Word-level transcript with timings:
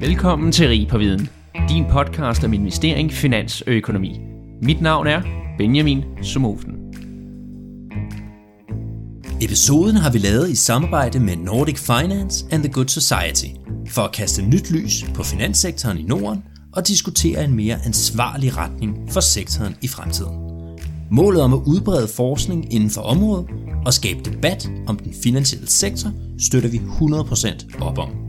Velkommen 0.00 0.52
til 0.52 0.68
Rig 0.68 0.88
på 0.88 0.98
Viden, 0.98 1.28
din 1.68 1.84
podcast 1.90 2.44
om 2.44 2.52
investering, 2.52 3.12
finans 3.12 3.60
og 3.60 3.72
økonomi. 3.72 4.20
Mit 4.62 4.80
navn 4.80 5.06
er 5.06 5.22
Benjamin 5.58 6.04
Sumofen. 6.22 6.72
Episoden 9.42 9.96
har 9.96 10.12
vi 10.12 10.18
lavet 10.18 10.50
i 10.50 10.54
samarbejde 10.54 11.20
med 11.20 11.36
Nordic 11.36 11.78
Finance 11.78 12.46
and 12.50 12.62
the 12.62 12.72
Good 12.72 12.88
Society 12.88 13.46
for 13.88 14.02
at 14.02 14.12
kaste 14.12 14.42
nyt 14.42 14.70
lys 14.70 15.04
på 15.14 15.22
finanssektoren 15.22 15.98
i 15.98 16.02
Norden 16.02 16.42
og 16.72 16.88
diskutere 16.88 17.44
en 17.44 17.54
mere 17.54 17.78
ansvarlig 17.86 18.56
retning 18.56 19.12
for 19.12 19.20
sektoren 19.20 19.76
i 19.82 19.88
fremtiden. 19.88 20.36
Målet 21.10 21.42
om 21.42 21.54
at 21.54 21.60
udbrede 21.66 22.08
forskning 22.08 22.74
inden 22.74 22.90
for 22.90 23.00
området 23.00 23.46
og 23.86 23.94
skabe 23.94 24.20
debat 24.24 24.70
om 24.86 24.96
den 24.96 25.14
finansielle 25.22 25.70
sektor 25.70 26.10
støtter 26.38 26.68
vi 26.68 26.78
100% 26.78 27.82
op 27.84 27.98
om. 27.98 28.23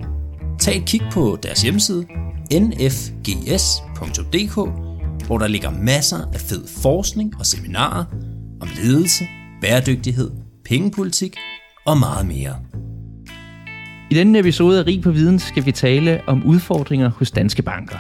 Tag 0.66 0.77
et 0.77 0.86
kig 0.86 1.02
på 1.11 1.38
deres 1.43 1.61
hjemmeside 1.61 2.05
nfgs.dk, 2.54 4.55
hvor 5.28 5.38
der 5.38 5.47
ligger 5.47 5.71
masser 5.71 6.18
af 6.33 6.39
fed 6.39 6.68
forskning 6.83 7.33
og 7.39 7.46
seminarer 7.46 8.05
om 8.61 8.68
ledelse, 8.83 9.24
bæredygtighed, 9.61 10.32
pengepolitik 10.69 11.36
og 11.86 11.97
meget 11.97 12.25
mere. 12.25 12.55
I 14.11 14.15
denne 14.15 14.39
episode 14.39 14.79
af 14.79 14.86
Rig 14.86 15.01
på 15.01 15.11
Viden 15.11 15.39
skal 15.39 15.65
vi 15.65 15.71
tale 15.71 16.21
om 16.28 16.46
udfordringer 16.46 17.10
hos 17.10 17.32
danske 17.32 17.61
banker. 17.61 17.97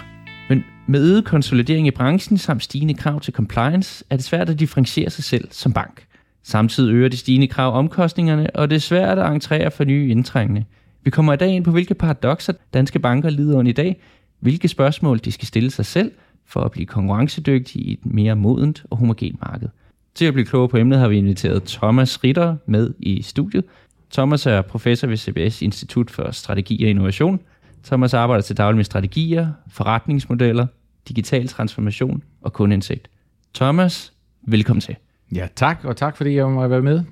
Men 0.49 0.63
med 0.87 1.01
øget 1.01 1.25
konsolidering 1.25 1.87
i 1.87 1.91
branchen 1.91 2.37
samt 2.37 2.63
stigende 2.63 2.93
krav 2.93 3.21
til 3.21 3.33
compliance, 3.33 4.05
er 4.09 4.15
det 4.15 4.25
svært 4.25 4.49
at 4.49 4.59
differentiere 4.59 5.09
sig 5.09 5.23
selv 5.23 5.47
som 5.51 5.73
bank. 5.73 6.05
Samtidig 6.43 6.93
øger 6.93 7.09
de 7.09 7.17
stigende 7.17 7.47
krav 7.47 7.77
omkostningerne, 7.77 8.55
og 8.55 8.69
det 8.69 8.75
er 8.75 8.79
svært 8.79 9.19
at 9.19 9.31
entrere 9.31 9.71
for 9.71 9.83
nye 9.83 10.09
indtrængende. 10.09 10.65
Vi 11.05 11.09
kommer 11.09 11.33
i 11.33 11.37
dag 11.37 11.49
ind 11.49 11.63
på, 11.63 11.71
hvilke 11.71 11.93
paradoxer 11.93 12.53
danske 12.73 12.99
banker 12.99 13.29
lider 13.29 13.57
under 13.57 13.69
i 13.69 13.73
dag, 13.73 14.01
hvilke 14.39 14.67
spørgsmål 14.67 15.19
de 15.19 15.31
skal 15.31 15.47
stille 15.47 15.71
sig 15.71 15.85
selv 15.85 16.11
for 16.45 16.61
at 16.61 16.71
blive 16.71 16.85
konkurrencedygtige 16.85 17.83
i 17.83 17.93
et 17.93 18.05
mere 18.05 18.35
modent 18.35 18.85
og 18.89 18.97
homogent 18.97 19.41
marked. 19.41 19.69
Til 20.15 20.25
at 20.25 20.33
blive 20.33 20.45
klogere 20.45 20.69
på 20.69 20.77
emnet 20.77 20.99
har 20.99 21.07
vi 21.07 21.17
inviteret 21.17 21.63
Thomas 21.63 22.23
Ritter 22.23 22.55
med 22.65 22.93
i 22.99 23.21
studiet. 23.21 23.63
Thomas 24.11 24.45
er 24.45 24.61
professor 24.61 25.07
ved 25.07 25.17
CBS 25.17 25.61
Institut 25.61 26.11
for 26.11 26.31
Strategi 26.31 26.83
og 26.83 26.89
Innovation. 26.89 27.39
Thomas 27.83 28.13
arbejder 28.13 28.41
til 28.41 28.57
daglig 28.57 28.77
med 28.77 28.85
strategier, 28.85 29.51
forretningsmodeller, 29.71 30.67
digital 31.07 31.47
transformation 31.47 32.23
og 32.41 32.53
kundeindsigt. 32.53 33.09
Thomas, 33.53 34.13
velkommen 34.41 34.81
til. 34.81 34.95
Ja, 35.35 35.47
tak, 35.55 35.79
og 35.83 35.97
tak 35.97 36.17
fordi 36.17 36.35
jeg 36.35 36.49
må 36.49 36.67
være 36.67 36.81
med. 36.81 37.03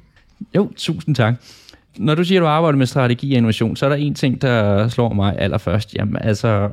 Jo, 0.56 0.72
tusind 0.76 1.16
tak. 1.16 1.36
Når 1.98 2.16
du 2.16 2.24
siger, 2.24 2.42
at 2.42 2.44
du 2.44 2.48
arbejder 2.48 2.78
med 2.78 2.86
strategi 2.86 3.34
og 3.34 3.38
innovation, 3.38 3.76
så 3.76 3.86
er 3.86 3.90
der 3.90 3.96
en 3.96 4.16
ting, 4.16 4.42
der 4.42 4.88
slår 4.88 5.14
mig 5.14 5.36
allerførst. 5.40 5.96
Jamen, 5.96 6.18
altså, 6.22 6.70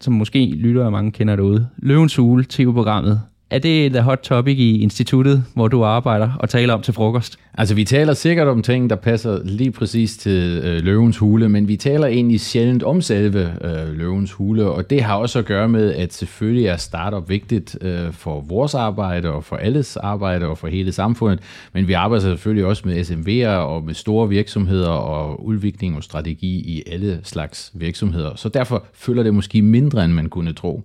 som 0.00 0.14
måske 0.14 0.46
lytter 0.46 0.84
og 0.84 0.92
mange 0.92 1.12
kender 1.12 1.36
derude. 1.36 1.68
Løvens 1.76 2.16
Hule, 2.16 2.44
TV-programmet. 2.48 3.20
Er 3.54 3.58
det 3.58 3.86
et 3.86 4.02
hot 4.02 4.18
topic 4.18 4.58
i 4.58 4.80
instituttet, 4.82 5.44
hvor 5.54 5.68
du 5.68 5.84
arbejder 5.84 6.30
og 6.40 6.48
taler 6.48 6.74
om 6.74 6.82
til 6.82 6.94
frokost? 6.94 7.38
Altså, 7.58 7.74
vi 7.74 7.84
taler 7.84 8.14
sikkert 8.14 8.48
om 8.48 8.62
ting, 8.62 8.90
der 8.90 8.96
passer 8.96 9.40
lige 9.44 9.70
præcis 9.70 10.16
til 10.16 10.60
øh, 10.64 10.82
løvens 10.82 11.18
hule, 11.18 11.48
men 11.48 11.68
vi 11.68 11.76
taler 11.76 12.06
egentlig 12.06 12.40
sjældent 12.40 12.82
om 12.82 13.00
selve 13.00 13.52
øh, 13.64 13.98
løvens 13.98 14.32
hule, 14.32 14.66
og 14.66 14.90
det 14.90 15.02
har 15.02 15.16
også 15.16 15.38
at 15.38 15.44
gøre 15.44 15.68
med, 15.68 15.94
at 15.94 16.12
selvfølgelig 16.12 16.66
er 16.66 16.76
startup 16.76 17.28
vigtigt 17.28 17.78
øh, 17.80 18.12
for 18.12 18.40
vores 18.40 18.74
arbejde 18.74 19.30
og 19.30 19.44
for 19.44 19.56
alles 19.56 19.96
arbejde 19.96 20.46
og 20.46 20.58
for 20.58 20.68
hele 20.68 20.92
samfundet, 20.92 21.40
men 21.72 21.88
vi 21.88 21.92
arbejder 21.92 22.22
selvfølgelig 22.22 22.66
også 22.66 22.82
med 22.88 23.04
SMV'er 23.04 23.48
og 23.48 23.84
med 23.84 23.94
store 23.94 24.28
virksomheder 24.28 24.90
og 24.90 25.46
udvikling 25.46 25.96
og 25.96 26.02
strategi 26.02 26.56
i 26.56 26.82
alle 26.86 27.20
slags 27.22 27.72
virksomheder. 27.74 28.34
Så 28.36 28.48
derfor 28.48 28.84
følger 28.94 29.22
det 29.22 29.34
måske 29.34 29.62
mindre, 29.62 30.04
end 30.04 30.12
man 30.12 30.28
kunne 30.28 30.52
tro. 30.52 30.82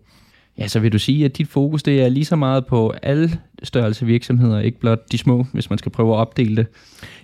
Ja, 0.59 0.67
så 0.67 0.79
vil 0.79 0.93
du 0.93 0.99
sige, 0.99 1.25
at 1.25 1.37
dit 1.37 1.47
fokus 1.47 1.83
det 1.83 2.01
er 2.01 2.09
lige 2.09 2.25
så 2.25 2.35
meget 2.35 2.65
på 2.65 2.93
alle 3.03 3.29
størrelse 3.63 4.05
virksomheder, 4.05 4.59
ikke 4.59 4.79
blot 4.79 5.11
de 5.11 5.17
små, 5.17 5.45
hvis 5.53 5.69
man 5.69 5.79
skal 5.79 5.91
prøve 5.91 6.13
at 6.13 6.17
opdele 6.17 6.55
det? 6.55 6.67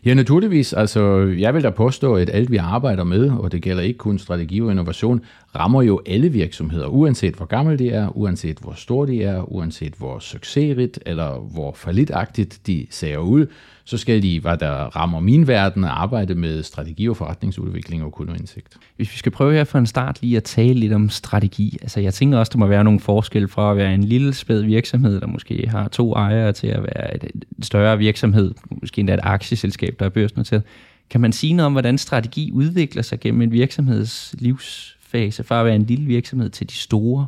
Ja, 0.05 0.13
naturligvis. 0.13 0.73
Altså, 0.73 1.17
jeg 1.37 1.53
vil 1.53 1.63
da 1.63 1.69
påstå, 1.69 2.15
at 2.15 2.29
alt 2.33 2.51
vi 2.51 2.57
arbejder 2.57 3.03
med, 3.03 3.29
og 3.29 3.51
det 3.51 3.61
gælder 3.61 3.83
ikke 3.83 3.97
kun 3.97 4.19
strategi 4.19 4.61
og 4.61 4.71
innovation, 4.71 5.21
rammer 5.55 5.81
jo 5.81 6.01
alle 6.05 6.29
virksomheder, 6.29 6.87
uanset 6.87 7.35
hvor 7.35 7.45
gammel 7.45 7.79
de 7.79 7.89
er, 7.89 8.17
uanset 8.17 8.57
hvor 8.57 8.73
store 8.73 9.07
de 9.07 9.23
er, 9.23 9.53
uanset 9.53 9.93
hvor 9.97 10.19
succesrigt 10.19 10.99
eller 11.05 11.39
hvor 11.53 11.73
falitagtigt 11.73 12.67
de 12.67 12.87
ser 12.89 13.17
ud, 13.17 13.45
så 13.85 13.97
skal 13.97 14.23
de, 14.23 14.39
hvad 14.39 14.57
der 14.57 14.71
rammer 14.71 15.19
min 15.19 15.47
verden, 15.47 15.83
arbejde 15.83 16.35
med 16.35 16.63
strategi 16.63 17.09
og 17.09 17.17
forretningsudvikling 17.17 18.03
og 18.03 18.11
kundeindsigt. 18.11 18.67
Hvis 18.95 19.11
vi 19.11 19.17
skal 19.17 19.31
prøve 19.31 19.53
her 19.53 19.63
for 19.63 19.79
en 19.79 19.85
start 19.85 20.21
lige 20.21 20.37
at 20.37 20.43
tale 20.43 20.73
lidt 20.73 20.93
om 20.93 21.09
strategi, 21.09 21.77
altså 21.81 21.99
jeg 21.99 22.13
tænker 22.13 22.37
også, 22.37 22.49
der 22.53 22.59
må 22.59 22.67
være 22.67 22.83
nogle 22.83 22.99
forskelle 22.99 23.47
fra 23.47 23.71
at 23.71 23.77
være 23.77 23.93
en 23.93 24.03
lille 24.03 24.33
spæd 24.33 24.61
virksomhed, 24.61 25.21
der 25.21 25.27
måske 25.27 25.67
har 25.69 25.87
to 25.87 26.13
ejere, 26.13 26.53
til 26.53 26.67
at 26.67 26.83
være 26.83 27.15
et, 27.15 27.45
større 27.61 27.97
virksomhed, 27.97 28.53
måske 28.69 28.99
endda 28.99 29.13
et 29.13 29.19
aktieselskab, 29.23 29.95
der 29.99 30.05
er 30.05 30.09
børsnoteret. 30.09 30.63
Kan 31.09 31.21
man 31.21 31.31
sige 31.31 31.53
noget 31.53 31.65
om, 31.65 31.71
hvordan 31.71 31.97
strategi 31.97 32.51
udvikler 32.51 33.01
sig 33.01 33.19
gennem 33.19 33.41
en 33.41 33.51
virksomheds 33.51 34.35
livsfase, 34.39 35.43
fra 35.43 35.59
at 35.59 35.65
være 35.65 35.75
en 35.75 35.85
lille 35.85 36.05
virksomhed 36.05 36.49
til 36.49 36.69
de 36.69 36.73
store? 36.73 37.27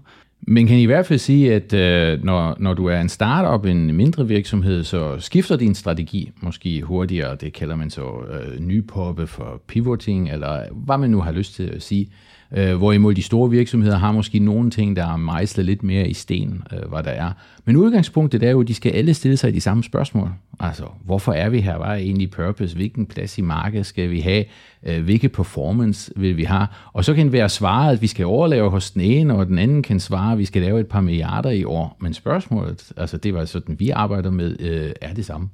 Men 0.50 0.68
kan 0.68 0.78
I 0.78 0.86
hvert 0.86 1.06
fald 1.06 1.20
sige, 1.20 1.54
at 1.54 1.74
øh, 1.74 2.24
når, 2.24 2.56
når 2.60 2.74
du 2.74 2.86
er 2.86 3.02
en 3.02 3.10
startup, 3.10 3.66
en 3.66 3.96
mindre 3.96 4.28
virksomhed, 4.28 4.84
så 4.84 5.16
skifter 5.20 5.56
din 5.56 5.76
strategi 5.76 6.32
måske 6.42 6.82
hurtigere. 6.82 7.36
Det 7.36 7.54
kalder 7.54 7.76
man 7.76 7.90
så 7.90 8.06
øh, 8.32 8.60
nypoppe 8.60 9.28
for 9.28 9.62
pivoting, 9.68 10.30
eller 10.30 10.64
hvad 10.72 10.98
man 10.98 11.10
nu 11.10 11.22
har 11.22 11.32
lyst 11.32 11.56
til 11.56 11.64
at 11.64 11.82
sige. 11.82 12.10
Øh, 12.58 12.76
hvorimod 12.76 13.14
de 13.14 13.22
store 13.22 13.50
virksomheder 13.50 13.98
har 13.98 14.12
måske 14.12 14.40
nogle 14.40 14.72
ting, 14.72 14.96
der 14.96 15.14
er 15.14 15.18
mejslet 15.18 15.66
lidt 15.66 15.84
mere 15.84 16.08
i 16.08 16.14
sten, 16.14 16.64
øh, 16.74 16.90
hvad 16.90 17.04
der 17.04 17.12
er. 17.12 17.32
Men 17.66 17.76
udgangspunktet 17.76 18.44
er 18.44 18.52
jo, 18.52 18.62
at 18.62 18.68
de 18.68 18.74
skal 18.74 18.92
alle 18.92 19.14
stille 19.14 19.38
sig 19.38 19.54
de 19.54 19.62
samme 19.62 19.84
spørgsmål. 19.84 20.30
Altså, 20.60 20.86
hvorfor 21.06 21.34
er 21.34 21.50
vi 21.50 21.62
her? 21.62 21.78
Hvad 21.78 21.88
er 21.88 21.94
egentlig 21.94 22.32
purpose? 22.32 22.76
Hvilken 22.76 23.06
plads 23.06 23.38
i 23.38 23.42
markedet 23.42 23.86
skal 23.86 24.10
vi 24.10 24.20
have? 24.20 24.46
Øh, 24.84 25.04
hvilke 25.04 25.30
performance 25.30 26.12
vil 26.16 26.38
vi 26.38 26.44
have? 26.44 26.68
Og 26.94 27.06
så 27.06 27.14
kan 27.14 27.26
det 27.26 27.34
være 27.34 27.50
svaret, 27.50 27.94
at 27.94 28.02
vi 28.02 28.08
skal 28.08 28.26
overleve 28.26 28.70
hos 28.70 28.92
den 28.92 29.02
ene, 29.02 29.36
og 29.36 29.48
den 29.48 29.58
anden 29.58 29.84
kan 29.84 30.00
svare, 30.00 30.32
at 30.32 30.38
vi 30.38 30.46
skal 30.46 30.62
lave 30.62 30.80
et 30.80 30.88
par 30.88 31.02
milliarder 31.02 31.50
i 31.50 31.64
år. 31.64 31.98
Men 32.00 32.14
spørgsmålet, 32.14 32.92
altså 32.98 33.18
det 33.18 33.34
var 33.34 33.46
sådan, 33.46 33.80
vi 33.80 33.90
arbejder 33.90 34.32
med, 34.32 34.60
øh, 34.60 34.92
er 35.02 35.14
det 35.14 35.26
samme. 35.26 35.50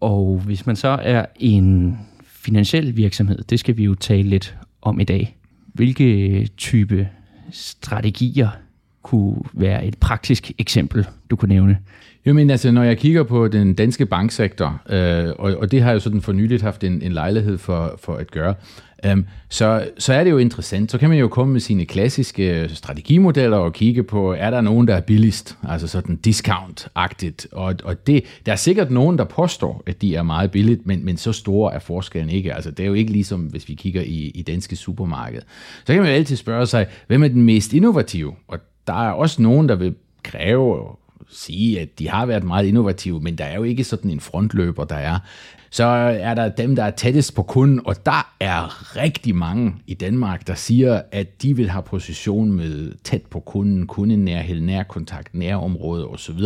Og 0.00 0.42
hvis 0.44 0.66
man 0.66 0.76
så 0.76 0.88
er 0.88 1.26
en 1.36 1.98
finansiel 2.26 2.96
virksomhed, 2.96 3.38
det 3.42 3.60
skal 3.60 3.76
vi 3.76 3.84
jo 3.84 3.94
tale 3.94 4.28
lidt 4.28 4.56
om 4.82 5.00
i 5.00 5.04
dag. 5.04 5.36
Hvilke 5.66 6.46
type 6.56 7.08
strategier 7.50 8.48
kunne 9.02 9.36
være 9.52 9.86
et 9.86 9.98
praktisk 9.98 10.52
eksempel, 10.58 11.06
du 11.30 11.36
kunne 11.36 11.54
nævne? 11.54 11.78
Jo, 12.26 12.32
men 12.32 12.50
altså, 12.50 12.70
når 12.70 12.82
jeg 12.82 12.98
kigger 12.98 13.22
på 13.22 13.48
den 13.48 13.74
danske 13.74 14.06
banksektor, 14.06 14.80
øh, 14.90 15.32
og, 15.38 15.54
og 15.54 15.70
det 15.70 15.82
har 15.82 15.88
jeg 15.88 15.94
jo 15.94 16.00
sådan 16.00 16.22
for 16.22 16.32
nyligt 16.32 16.62
haft 16.62 16.84
en, 16.84 17.02
en 17.02 17.12
lejlighed 17.12 17.58
for, 17.58 17.98
for 18.02 18.14
at 18.14 18.30
gøre, 18.30 18.54
øh, 19.04 19.16
så, 19.48 19.88
så 19.98 20.12
er 20.14 20.24
det 20.24 20.30
jo 20.30 20.38
interessant. 20.38 20.90
Så 20.90 20.98
kan 20.98 21.08
man 21.08 21.18
jo 21.18 21.28
komme 21.28 21.52
med 21.52 21.60
sine 21.60 21.86
klassiske 21.86 22.68
strategimodeller 22.68 23.56
og 23.56 23.72
kigge 23.72 24.02
på, 24.02 24.34
er 24.38 24.50
der 24.50 24.60
nogen, 24.60 24.88
der 24.88 24.94
er 24.94 25.00
billigst, 25.00 25.56
altså 25.68 25.86
sådan 25.86 26.18
discount-agtigt. 26.26 27.46
Og, 27.52 27.74
og 27.84 28.06
det, 28.06 28.24
der 28.46 28.52
er 28.52 28.56
sikkert 28.56 28.90
nogen, 28.90 29.18
der 29.18 29.24
påstår, 29.24 29.82
at 29.86 30.02
de 30.02 30.14
er 30.14 30.22
meget 30.22 30.50
billigt, 30.50 30.86
men, 30.86 31.04
men 31.04 31.16
så 31.16 31.32
store 31.32 31.74
er 31.74 31.78
forskellen 31.78 32.30
ikke. 32.30 32.54
Altså, 32.54 32.70
det 32.70 32.82
er 32.82 32.86
jo 32.86 32.94
ikke 32.94 33.12
ligesom, 33.12 33.40
hvis 33.40 33.68
vi 33.68 33.74
kigger 33.74 34.02
i, 34.02 34.32
i 34.34 34.42
danske 34.42 34.76
supermarked. 34.76 35.40
Så 35.78 35.92
kan 35.92 36.02
man 36.02 36.10
jo 36.10 36.14
altid 36.16 36.36
spørge 36.36 36.66
sig, 36.66 36.86
hvem 37.06 37.22
er 37.22 37.28
den 37.28 37.42
mest 37.42 37.72
innovative? 37.72 38.34
Og 38.48 38.58
der 38.86 39.08
er 39.08 39.12
også 39.12 39.42
nogen, 39.42 39.68
der 39.68 39.74
vil 39.74 39.94
kræve 40.22 40.86
sige, 41.28 41.80
at 41.80 41.98
de 41.98 42.08
har 42.08 42.26
været 42.26 42.44
meget 42.44 42.66
innovative, 42.66 43.20
men 43.20 43.38
der 43.38 43.44
er 43.44 43.56
jo 43.56 43.62
ikke 43.62 43.84
sådan 43.84 44.10
en 44.10 44.20
frontløber, 44.20 44.84
der 44.84 44.96
er. 44.96 45.18
Så 45.70 45.84
er 45.84 46.34
der 46.34 46.48
dem, 46.48 46.76
der 46.76 46.84
er 46.84 46.90
tættest 46.90 47.34
på 47.34 47.42
kunden, 47.42 47.80
og 47.84 48.06
der 48.06 48.34
er 48.40 48.96
rigtig 48.96 49.34
mange 49.36 49.74
i 49.86 49.94
Danmark, 49.94 50.46
der 50.46 50.54
siger, 50.54 51.02
at 51.12 51.42
de 51.42 51.56
vil 51.56 51.70
have 51.70 51.82
position 51.82 52.52
med 52.52 52.92
tæt 53.04 53.22
på 53.22 53.40
kunden, 53.40 53.86
kundenærhed, 53.86 54.60
nærkontakt, 54.60 55.34
nærområde 55.34 56.06
osv. 56.06 56.38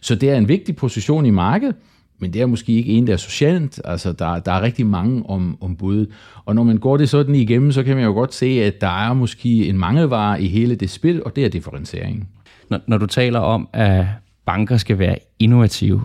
Så 0.00 0.14
det 0.14 0.30
er 0.30 0.36
en 0.36 0.48
vigtig 0.48 0.76
position 0.76 1.26
i 1.26 1.30
markedet, 1.30 1.74
men 2.18 2.32
det 2.32 2.42
er 2.42 2.46
måske 2.46 2.72
ikke 2.72 2.92
en, 2.92 3.06
der 3.06 3.12
er 3.12 3.16
socialt. 3.16 3.80
Altså, 3.84 4.12
der, 4.12 4.38
der 4.38 4.52
er 4.52 4.62
rigtig 4.62 4.86
mange 4.86 5.26
om, 5.26 5.58
om 5.60 5.76
bud. 5.76 6.06
Og 6.44 6.54
når 6.54 6.62
man 6.62 6.78
går 6.78 6.96
det 6.96 7.08
sådan 7.08 7.34
igennem, 7.34 7.72
så 7.72 7.82
kan 7.82 7.96
man 7.96 8.04
jo 8.04 8.12
godt 8.12 8.34
se, 8.34 8.46
at 8.46 8.80
der 8.80 9.08
er 9.08 9.12
måske 9.12 9.68
en 9.68 9.78
mangelvare 9.78 10.42
i 10.42 10.46
hele 10.46 10.74
det 10.74 10.90
spil, 10.90 11.24
og 11.24 11.36
det 11.36 11.44
er 11.44 11.48
differentiering. 11.48 12.28
Når, 12.70 12.80
når 12.86 12.98
du 12.98 13.06
taler 13.06 13.38
om, 13.38 13.68
at 13.72 14.06
banker 14.46 14.76
skal 14.76 14.98
være 14.98 15.16
innovative, 15.38 16.04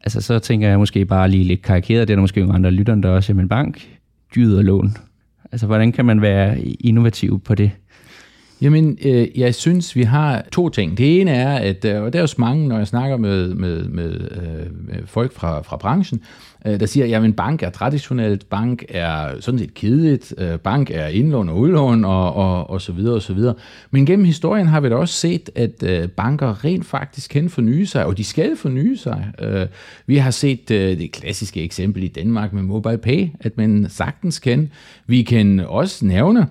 altså 0.00 0.20
så 0.20 0.38
tænker 0.38 0.68
jeg 0.68 0.78
måske 0.78 1.04
bare 1.04 1.28
lige 1.28 1.44
lidt 1.44 1.62
karikeret, 1.62 2.08
det 2.08 2.14
er 2.14 2.16
der 2.16 2.20
måske 2.20 2.40
nogle 2.40 2.54
andre 2.54 2.70
lytterne, 2.70 3.02
der 3.02 3.08
også, 3.08 3.34
men 3.34 3.48
bank, 3.48 3.88
dyd 4.34 4.56
og 4.56 4.64
lån. 4.64 4.96
Altså 5.52 5.66
hvordan 5.66 5.92
kan 5.92 6.04
man 6.04 6.20
være 6.20 6.60
innovativ 6.60 7.40
på 7.40 7.54
det? 7.54 7.70
Jamen, 8.62 8.98
øh, 9.04 9.38
jeg 9.38 9.54
synes, 9.54 9.96
vi 9.96 10.02
har 10.02 10.44
to 10.52 10.68
ting. 10.68 10.98
Det 10.98 11.20
ene 11.20 11.30
er, 11.30 11.56
at 11.56 11.84
øh, 11.84 12.02
og 12.02 12.12
der 12.12 12.18
er 12.18 12.22
jo 12.22 12.28
mange, 12.38 12.68
når 12.68 12.78
jeg 12.78 12.86
snakker 12.86 13.16
med, 13.16 13.54
med, 13.54 13.84
med, 13.84 14.12
øh, 14.12 14.86
med 14.86 15.06
folk 15.06 15.32
fra, 15.32 15.62
fra 15.62 15.76
branchen, 15.76 16.22
øh, 16.66 16.80
der 16.80 16.86
siger, 16.86 17.20
at 17.20 17.36
bank 17.36 17.62
er 17.62 17.70
traditionelt, 17.70 18.50
bank 18.50 18.84
er 18.88 19.40
sådan 19.40 19.58
set 19.58 19.74
kedeligt, 19.74 20.34
øh, 20.38 20.58
bank 20.58 20.90
er 20.90 21.06
indlån 21.06 21.48
og 21.48 21.58
udlån 21.58 22.04
og, 22.04 22.34
og, 22.34 22.70
og 22.70 22.80
så 22.80 22.92
videre 22.92 23.14
og 23.14 23.22
så 23.22 23.34
videre. 23.34 23.54
Men 23.90 24.06
gennem 24.06 24.24
historien 24.24 24.66
har 24.66 24.80
vi 24.80 24.88
da 24.88 24.94
også 24.94 25.14
set, 25.14 25.50
at 25.54 25.82
øh, 25.82 26.08
banker 26.08 26.64
rent 26.64 26.86
faktisk 26.86 27.30
kan 27.30 27.50
forny 27.50 27.84
sig, 27.84 28.06
og 28.06 28.18
de 28.18 28.24
skal 28.24 28.56
forny 28.56 28.94
sig. 28.94 29.32
Øh, 29.38 29.66
vi 30.06 30.16
har 30.16 30.30
set 30.30 30.70
øh, 30.70 30.98
det 30.98 31.12
klassiske 31.12 31.62
eksempel 31.62 32.02
i 32.02 32.08
Danmark 32.08 32.52
med 32.52 32.62
MobilePay, 32.62 33.28
at 33.40 33.56
man 33.56 33.86
sagtens 33.88 34.38
kan. 34.38 34.70
Vi 35.06 35.22
kan 35.22 35.60
også 35.60 36.06
nævne, 36.06 36.46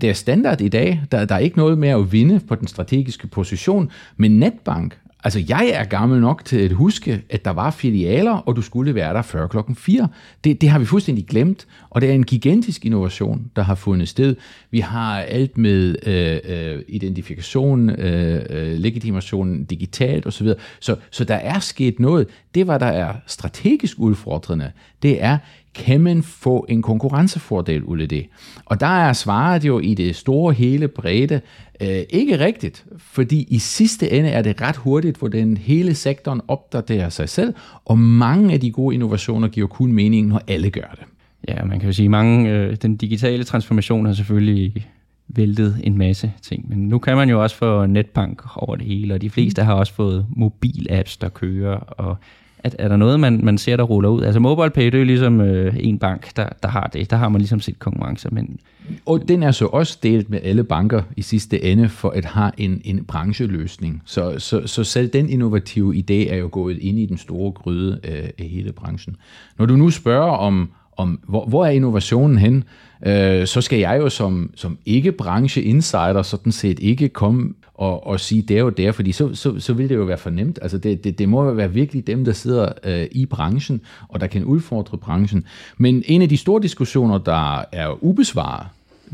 det 0.00 0.08
er 0.08 0.14
standard 0.14 0.60
i 0.60 0.68
dag. 0.68 1.02
Der, 1.12 1.24
der 1.24 1.34
er 1.34 1.38
ikke 1.38 1.56
noget 1.56 1.78
med 1.78 1.88
at 1.88 2.12
vinde 2.12 2.40
på 2.40 2.54
den 2.54 2.66
strategiske 2.66 3.26
position, 3.26 3.90
men 4.16 4.38
netbank, 4.38 4.98
Altså, 5.24 5.44
jeg 5.48 5.68
er 5.74 5.84
gammel 5.84 6.20
nok 6.20 6.44
til 6.44 6.58
at 6.58 6.72
huske, 6.72 7.22
at 7.30 7.44
der 7.44 7.50
var 7.50 7.70
filialer, 7.70 8.32
og 8.32 8.56
du 8.56 8.62
skulle 8.62 8.94
være 8.94 9.14
der 9.14 9.22
før 9.22 9.46
klokken 9.46 9.76
4. 9.76 10.08
Det, 10.44 10.60
det 10.60 10.68
har 10.68 10.78
vi 10.78 10.84
fuldstændig 10.84 11.26
glemt, 11.26 11.66
og 11.90 12.00
det 12.00 12.10
er 12.10 12.14
en 12.14 12.24
gigantisk 12.24 12.84
innovation, 12.84 13.50
der 13.56 13.62
har 13.62 13.74
fundet 13.74 14.08
sted. 14.08 14.36
Vi 14.70 14.80
har 14.80 15.20
alt 15.20 15.58
med 15.58 15.96
øh, 16.06 16.38
øh, 16.44 16.82
identifikation, 16.88 17.90
øh, 17.90 18.44
øh, 18.50 18.78
legitimation 18.78 19.64
digitalt 19.64 20.26
osv. 20.26 20.48
Så, 20.80 20.96
så 21.10 21.24
der 21.24 21.34
er 21.34 21.58
sket 21.58 22.00
noget. 22.00 22.26
Det, 22.54 22.64
hvad 22.64 22.78
der 22.78 22.86
er 22.86 23.14
strategisk 23.26 23.98
udfordrende, 23.98 24.70
det 25.02 25.22
er, 25.22 25.38
kan 25.74 26.00
man 26.00 26.22
få 26.22 26.66
en 26.68 26.82
konkurrencefordel 26.82 27.82
ud 27.82 27.98
af 27.98 28.08
det? 28.08 28.26
Og 28.64 28.80
der 28.80 28.86
er 28.86 29.12
svaret 29.12 29.64
jo 29.64 29.78
i 29.78 29.94
det 29.94 30.16
store 30.16 30.52
hele 30.52 30.88
bredde 30.88 31.40
øh, 31.80 32.02
ikke 32.10 32.38
rigtigt, 32.38 32.84
fordi 32.98 33.46
i 33.48 33.58
sidste 33.58 34.12
ende 34.12 34.28
er 34.28 34.42
det 34.42 34.60
ret 34.60 34.76
hurtigt, 34.76 35.16
hvor 35.16 35.28
den 35.28 35.56
hele 35.56 35.94
sektoren 35.94 36.40
opdaterer 36.48 37.08
sig 37.08 37.28
selv, 37.28 37.54
og 37.84 37.98
mange 37.98 38.52
af 38.52 38.60
de 38.60 38.70
gode 38.70 38.94
innovationer 38.94 39.48
giver 39.48 39.66
kun 39.66 39.92
mening, 39.92 40.28
når 40.28 40.40
alle 40.48 40.70
gør 40.70 40.94
det. 40.94 41.04
Ja, 41.48 41.64
man 41.64 41.80
kan 41.80 41.88
jo 41.88 41.92
sige, 41.92 42.08
mange 42.08 42.50
øh, 42.50 42.76
den 42.76 42.96
digitale 42.96 43.44
transformation 43.44 44.06
har 44.06 44.12
selvfølgelig 44.12 44.86
væltet 45.28 45.80
en 45.84 45.98
masse 45.98 46.32
ting, 46.42 46.68
men 46.68 46.78
nu 46.78 46.98
kan 46.98 47.16
man 47.16 47.30
jo 47.30 47.42
også 47.42 47.56
få 47.56 47.86
netbank 47.86 48.42
over 48.56 48.76
det 48.76 48.86
hele, 48.86 49.14
og 49.14 49.22
de 49.22 49.30
fleste 49.30 49.62
har 49.62 49.74
også 49.74 49.94
fået 49.94 50.26
mobil-apps, 50.36 51.18
der 51.20 51.28
kører, 51.28 51.76
og 51.76 52.16
at 52.64 52.76
er 52.78 52.88
der 52.88 52.96
noget, 52.96 53.20
man, 53.20 53.40
man 53.42 53.58
ser, 53.58 53.76
der 53.76 53.84
ruller 53.84 54.08
ud? 54.08 54.22
Altså 54.22 54.40
MobilePay, 54.40 54.84
det 54.84 54.94
er 54.94 54.98
jo 54.98 55.04
ligesom 55.04 55.40
øh, 55.40 55.74
en 55.78 55.98
bank, 55.98 56.36
der, 56.36 56.48
der 56.62 56.68
har 56.68 56.90
det. 56.92 57.10
Der 57.10 57.16
har 57.16 57.28
man 57.28 57.40
ligesom 57.40 57.60
set 57.60 57.78
konkurrencer. 57.78 58.28
Men... 58.32 58.58
Og 59.06 59.28
den 59.28 59.42
er 59.42 59.50
så 59.50 59.66
også 59.66 59.98
delt 60.02 60.30
med 60.30 60.40
alle 60.42 60.64
banker 60.64 61.02
i 61.16 61.22
sidste 61.22 61.64
ende 61.64 61.88
for 61.88 62.10
at 62.10 62.24
have 62.24 62.50
en, 62.56 62.80
en 62.84 63.04
brancheløsning. 63.04 64.02
Så, 64.04 64.34
så, 64.38 64.66
så 64.66 64.84
selv 64.84 65.08
den 65.08 65.28
innovative 65.28 65.94
idé 65.94 66.32
er 66.32 66.36
jo 66.36 66.48
gået 66.52 66.78
ind 66.78 66.98
i 66.98 67.06
den 67.06 67.18
store 67.18 67.52
gryde 67.52 68.00
af, 68.02 68.32
af 68.38 68.44
hele 68.44 68.72
branchen. 68.72 69.16
Når 69.58 69.66
du 69.66 69.76
nu 69.76 69.90
spørger 69.90 70.32
om, 70.32 70.70
om 70.96 71.20
hvor, 71.28 71.46
hvor 71.46 71.66
er 71.66 71.70
innovationen 71.70 72.38
hen, 72.38 72.64
øh, 73.06 73.46
så 73.46 73.60
skal 73.60 73.78
jeg 73.78 73.98
jo 73.98 74.08
som, 74.08 74.50
som 74.54 74.78
ikke-branche-insider 74.86 76.22
sådan 76.22 76.52
set 76.52 76.78
ikke 76.78 77.08
komme 77.08 77.52
og, 77.74 78.06
og 78.06 78.20
sige 78.20 78.42
det 78.42 78.62
og 78.62 78.76
der, 78.76 78.92
fordi 78.92 79.12
så, 79.12 79.34
så, 79.34 79.60
så 79.60 79.72
vil 79.72 79.88
det 79.88 79.94
jo 79.94 80.02
være 80.02 80.18
fornemt. 80.18 80.58
Altså 80.62 80.78
det, 80.78 81.04
det, 81.04 81.18
det 81.18 81.28
må 81.28 81.52
være 81.52 81.72
virkelig 81.72 82.06
dem, 82.06 82.24
der 82.24 82.32
sidder 82.32 82.72
øh, 82.84 83.06
i 83.12 83.26
branchen, 83.26 83.80
og 84.08 84.20
der 84.20 84.26
kan 84.26 84.44
udfordre 84.44 84.98
branchen. 84.98 85.44
Men 85.78 86.02
en 86.06 86.22
af 86.22 86.28
de 86.28 86.36
store 86.36 86.62
diskussioner, 86.62 87.18
der 87.18 87.64
er 87.72 88.04
ubesvaret, 88.04 88.66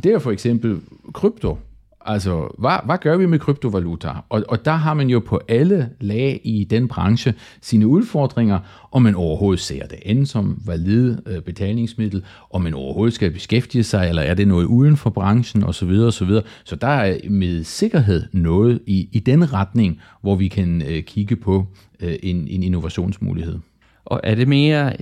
det 0.03 0.12
er 0.12 0.19
for 0.19 0.31
eksempel 0.31 0.81
krypto. 1.12 1.59
Altså, 2.06 2.55
hvad, 2.58 2.76
hvad 2.85 2.99
gør 2.99 3.17
vi 3.17 3.26
med 3.26 3.38
kryptovaluta? 3.38 4.08
Og, 4.29 4.44
og 4.49 4.64
der 4.64 4.73
har 4.73 4.94
man 4.94 5.11
jo 5.11 5.20
på 5.20 5.41
alle 5.49 5.91
lag 6.00 6.41
i 6.44 6.64
den 6.64 6.88
branche 6.88 7.35
sine 7.61 7.87
udfordringer, 7.87 8.58
om 8.93 9.02
man 9.02 9.14
overhovedet 9.14 9.61
ser 9.61 9.87
det 9.87 9.99
end 10.02 10.26
som 10.26 10.62
valid 10.67 11.19
øh, 11.26 11.43
betalingsmiddel, 11.43 12.25
om 12.50 12.62
man 12.62 12.75
overhovedet 12.75 13.14
skal 13.14 13.31
beskæftige 13.31 13.85
sig, 13.85 14.08
eller 14.08 14.23
er 14.23 14.35
det 14.35 14.49
noget 14.49 14.64
uden 14.64 14.97
for 14.97 15.11
branchen, 15.11 15.64
osv. 15.64 15.91
osv. 15.91 16.31
Så 16.64 16.76
der 16.76 16.87
er 16.87 17.19
med 17.31 17.64
sikkerhed 17.64 18.26
noget 18.32 18.81
i, 18.87 19.08
i 19.12 19.19
den 19.19 19.53
retning, 19.53 20.00
hvor 20.20 20.37
vi 20.37 20.49
kan 20.49 20.82
øh, 20.82 21.03
kigge 21.03 21.37
på 21.37 21.67
øh, 22.00 22.14
en, 22.23 22.49
en 22.49 22.62
innovationsmulighed. 22.62 23.58
Og 24.05 24.20
er 24.25 24.35
det 24.35 24.49
mere 24.49 24.93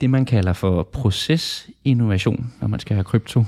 det, 0.00 0.10
man 0.10 0.24
kalder 0.24 0.52
for 0.52 0.82
procesinnovation, 0.82 2.52
når 2.60 2.68
man 2.68 2.80
skal 2.80 2.94
have 2.94 3.04
krypto? 3.04 3.44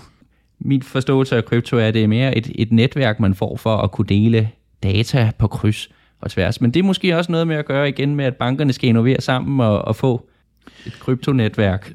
Min 0.61 0.83
forståelse 0.83 1.37
af 1.37 1.45
krypto 1.45 1.77
er, 1.77 1.87
at 1.87 1.95
det 1.95 2.05
er 2.05 2.09
mere 2.09 2.37
et, 2.37 2.53
et 2.55 2.73
netværk, 2.73 3.21
man 3.21 3.35
får 3.35 3.57
for 3.57 3.77
at 3.77 3.91
kunne 3.91 4.07
dele 4.09 4.49
data 4.83 5.31
på 5.39 5.47
kryds 5.49 5.89
og 6.21 6.31
tværs. 6.31 6.61
Men 6.61 6.71
det 6.71 6.81
er 6.81 6.85
måske 6.85 7.17
også 7.17 7.33
noget 7.33 7.47
med 7.47 7.57
at 7.57 7.67
gøre 7.67 7.89
igen 7.89 8.15
med, 8.15 8.25
at 8.25 8.37
bankerne 8.37 8.73
skal 8.73 8.89
innovere 8.89 9.21
sammen 9.21 9.61
og, 9.61 9.83
og 9.83 9.97
få 9.97 10.29
et 10.87 10.93
kryptonetværk. 11.01 11.93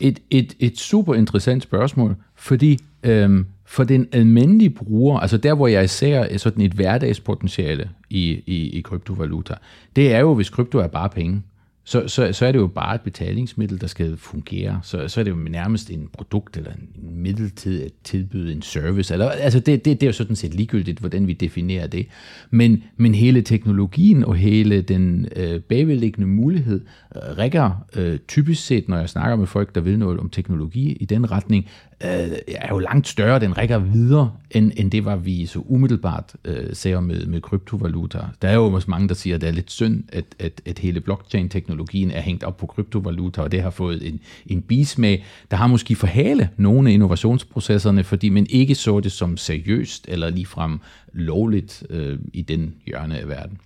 Et, 0.00 0.18
et, 0.30 0.54
et 0.58 0.78
super 0.78 1.14
interessant 1.14 1.62
spørgsmål, 1.62 2.16
fordi 2.36 2.78
øhm, 3.02 3.46
for 3.66 3.84
den 3.84 4.08
almindelige 4.12 4.70
bruger, 4.70 5.20
altså 5.20 5.36
der, 5.36 5.54
hvor 5.54 5.66
jeg 5.66 5.90
ser 5.90 6.38
sådan 6.38 6.62
et 6.64 6.72
hverdagspotentiale 6.72 7.90
i, 8.10 8.42
i, 8.46 8.70
i 8.78 8.80
kryptovaluta, 8.80 9.54
det 9.96 10.14
er 10.14 10.18
jo, 10.18 10.34
hvis 10.34 10.50
krypto 10.50 10.78
er 10.78 10.86
bare 10.86 11.08
penge 11.08 11.42
så, 11.88 12.08
så, 12.08 12.32
så 12.32 12.46
er 12.46 12.52
det 12.52 12.58
jo 12.58 12.66
bare 12.66 12.94
et 12.94 13.00
betalingsmiddel, 13.00 13.80
der 13.80 13.86
skal 13.86 14.16
fungere. 14.16 14.80
Så, 14.82 15.08
så 15.08 15.20
er 15.20 15.24
det 15.24 15.30
jo 15.30 15.36
nærmest 15.36 15.90
en 15.90 16.08
produkt 16.12 16.56
eller 16.56 16.70
en 16.72 17.22
middeltid 17.22 17.84
at 17.84 17.92
tilbyde 18.04 18.52
en 18.52 18.62
service. 18.62 19.14
Eller, 19.14 19.30
altså 19.30 19.60
det, 19.60 19.84
det, 19.84 20.00
det 20.00 20.02
er 20.02 20.08
jo 20.08 20.12
sådan 20.12 20.36
set 20.36 20.54
ligegyldigt, 20.54 20.98
hvordan 20.98 21.26
vi 21.26 21.32
definerer 21.32 21.86
det. 21.86 22.06
Men, 22.50 22.82
men 22.96 23.14
hele 23.14 23.42
teknologien 23.42 24.24
og 24.24 24.34
hele 24.34 24.82
den 24.82 25.28
øh, 25.36 25.60
bagvedliggende 25.60 26.28
mulighed 26.28 26.80
øh, 27.16 27.38
rækker 27.38 27.86
øh, 27.96 28.18
typisk 28.18 28.66
set, 28.66 28.88
når 28.88 28.98
jeg 28.98 29.08
snakker 29.08 29.36
med 29.36 29.46
folk, 29.46 29.74
der 29.74 29.80
vil 29.80 29.98
noget 29.98 30.20
om 30.20 30.30
teknologi 30.30 30.92
i 30.92 31.04
den 31.04 31.30
retning, 31.30 31.66
øh, 32.04 32.38
er 32.48 32.68
jo 32.70 32.78
langt 32.78 33.08
større, 33.08 33.40
den 33.40 33.58
rækker 33.58 33.78
videre, 33.78 34.32
end, 34.50 34.72
end 34.76 34.90
det 34.90 35.04
var 35.04 35.16
vi 35.16 35.46
så 35.46 35.62
umiddelbart 35.66 36.34
øh, 36.44 36.74
ser 36.74 37.00
med, 37.00 37.26
med 37.26 37.40
kryptovaluta. 37.40 38.18
Der 38.42 38.48
er 38.48 38.54
jo 38.54 38.72
også 38.72 38.90
mange, 38.90 39.08
der 39.08 39.14
siger, 39.14 39.34
at 39.34 39.40
det 39.40 39.48
er 39.48 39.52
lidt 39.52 39.70
synd, 39.70 40.04
at, 40.12 40.24
at, 40.38 40.60
at 40.66 40.78
hele 40.78 41.00
blockchain-teknologien 41.00 42.10
er 42.10 42.20
hængt 42.20 42.44
op 42.44 42.56
på 42.56 42.66
kryptovaluta, 42.66 43.42
og 43.42 43.52
det 43.52 43.62
har 43.62 43.70
fået 43.70 44.08
en, 44.08 44.20
en 44.46 44.62
bismag, 44.62 45.24
der 45.50 45.56
har 45.56 45.66
måske 45.66 45.94
forhale 45.94 46.50
nogle 46.56 46.90
af 46.90 46.94
innovationsprocesserne, 46.94 48.04
fordi 48.04 48.28
man 48.28 48.46
ikke 48.50 48.74
så 48.74 49.00
det 49.00 49.12
som 49.12 49.36
seriøst 49.36 50.04
eller 50.08 50.30
ligefrem 50.30 50.80
lovligt 51.12 51.82
øh, 51.90 52.18
i 52.32 52.42
den 52.42 52.74
hjørne 52.86 53.18
af 53.18 53.28
verden. 53.28 53.58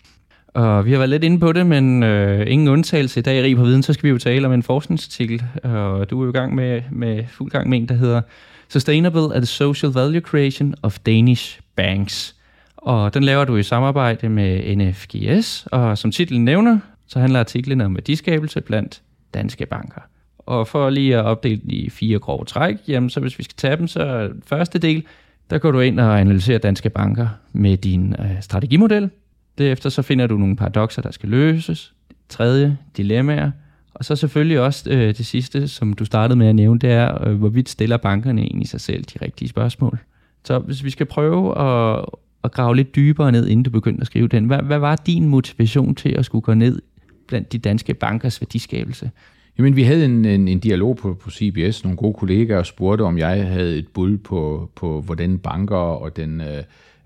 Og 0.55 0.87
vi 0.87 0.91
har 0.91 0.99
været 0.99 1.11
lidt 1.11 1.25
inde 1.25 1.39
på 1.39 1.53
det, 1.53 1.67
men 1.67 2.03
øh, 2.03 2.47
ingen 2.49 2.69
undtagelse 2.69 3.21
i 3.21 3.23
dag 3.23 3.43
Rig 3.43 3.57
på 3.57 3.63
Viden, 3.63 3.83
så 3.83 3.93
skal 3.93 4.05
vi 4.05 4.09
jo 4.09 4.19
tale 4.19 4.47
om 4.47 4.53
en 4.53 4.63
forskningsartikel, 4.63 5.43
og 5.63 6.11
du 6.11 6.21
er 6.21 6.25
jo 6.25 6.31
i 6.31 6.33
gang 6.33 6.55
med, 6.55 6.83
med 6.91 7.25
fuld 7.29 7.51
gang 7.51 7.69
med 7.69 7.79
en, 7.79 7.89
der 7.89 7.95
hedder 7.95 8.21
Sustainable 8.69 9.37
and 9.37 9.45
Social 9.45 9.93
Value 9.93 10.21
Creation 10.21 10.75
of 10.83 10.99
Danish 10.99 11.61
Banks. 11.77 12.37
Og 12.77 13.15
den 13.15 13.25
laver 13.25 13.45
du 13.45 13.57
i 13.57 13.63
samarbejde 13.63 14.29
med 14.29 14.77
NFGS, 14.77 15.69
og 15.73 15.99
som 15.99 16.13
titlen 16.13 16.45
nævner, 16.45 16.79
så 17.07 17.19
handler 17.19 17.41
artiklen 17.41 17.81
om 17.81 17.95
værdiskabelse 17.95 18.61
blandt 18.61 19.03
danske 19.35 19.67
banker. 19.67 20.01
Og 20.39 20.69
for 20.69 20.91
lige 20.91 21.17
at 21.17 21.25
opdele 21.25 21.61
i 21.65 21.91
fire 21.91 22.19
grove 22.19 22.45
træk, 22.45 22.77
jamen 22.89 23.11
så 23.11 23.21
hvis 23.21 23.39
vi 23.39 23.45
skal 23.45 23.57
tage 23.57 23.77
dem, 23.77 23.89
så 23.89 24.31
første 24.47 24.79
del, 24.79 25.05
der 25.51 25.59
går 25.59 25.71
du 25.71 25.81
ind 25.81 26.01
og 26.01 26.21
analyserer 26.21 26.59
danske 26.59 26.91
banker 26.91 27.29
med 27.53 27.77
din 27.77 28.17
øh, 28.19 28.43
strategimodel, 28.43 29.11
Derefter 29.59 29.91
så 29.91 30.03
finder 30.03 30.27
du 30.27 30.37
nogle 30.37 30.57
paradoxer, 30.57 31.03
der 31.03 31.11
skal 31.11 31.29
løses. 31.29 31.95
Tredje, 32.29 32.79
dilemmaer. 32.97 33.51
Og 33.95 34.05
så 34.05 34.17
selvfølgelig 34.17 34.61
også 34.61 34.91
øh, 34.91 35.17
det 35.17 35.27
sidste, 35.27 35.69
som 35.69 35.93
du 35.93 36.05
startede 36.05 36.39
med 36.39 36.47
at 36.47 36.55
nævne, 36.55 36.81
det 36.81 36.91
er, 36.91 37.29
øh, 37.29 37.35
hvorvidt 37.35 37.69
stiller 37.69 37.97
bankerne 37.97 38.43
egentlig 38.43 38.69
sig 38.69 38.81
selv 38.81 39.05
de 39.05 39.25
rigtige 39.25 39.49
spørgsmål. 39.49 39.99
Så 40.45 40.59
hvis 40.59 40.85
vi 40.85 40.91
skal 40.91 41.07
prøve 41.07 41.59
at, 41.59 42.05
at 42.45 42.53
grave 42.53 42.77
lidt 42.77 42.97
dybere 42.97 43.33
ned, 43.33 43.49
inden 43.49 43.63
du 43.63 43.71
begyndte 43.71 44.01
at 44.01 44.07
skrive 44.07 44.29
den, 44.29 44.45
hvad, 44.45 44.59
hvad 44.59 44.79
var 44.79 44.97
din 44.97 45.29
motivation 45.29 45.95
til 45.95 46.09
at 46.09 46.25
skulle 46.25 46.43
gå 46.43 46.55
ned 46.55 46.83
blandt 47.29 47.53
de 47.53 47.59
danske 47.59 47.95
bankers 47.95 48.41
værdiskabelse? 48.41 49.11
Jamen, 49.59 49.77
vi 49.77 49.83
havde 49.83 50.05
en, 50.05 50.25
en, 50.25 50.49
en 50.49 50.59
dialog 50.59 50.97
på, 50.97 51.15
på 51.15 51.31
CBS. 51.31 51.85
Nogle 51.85 51.97
gode 51.97 52.15
kollegaer 52.15 52.63
spurgte, 52.63 53.03
om 53.03 53.19
jeg 53.19 53.47
havde 53.47 53.79
et 53.79 53.89
bud 53.89 54.19
på, 54.19 54.71
på 54.75 55.01
hvordan 55.01 55.39
banker 55.39 55.77
og 55.77 56.17
den... 56.17 56.41
Øh, 56.41 56.63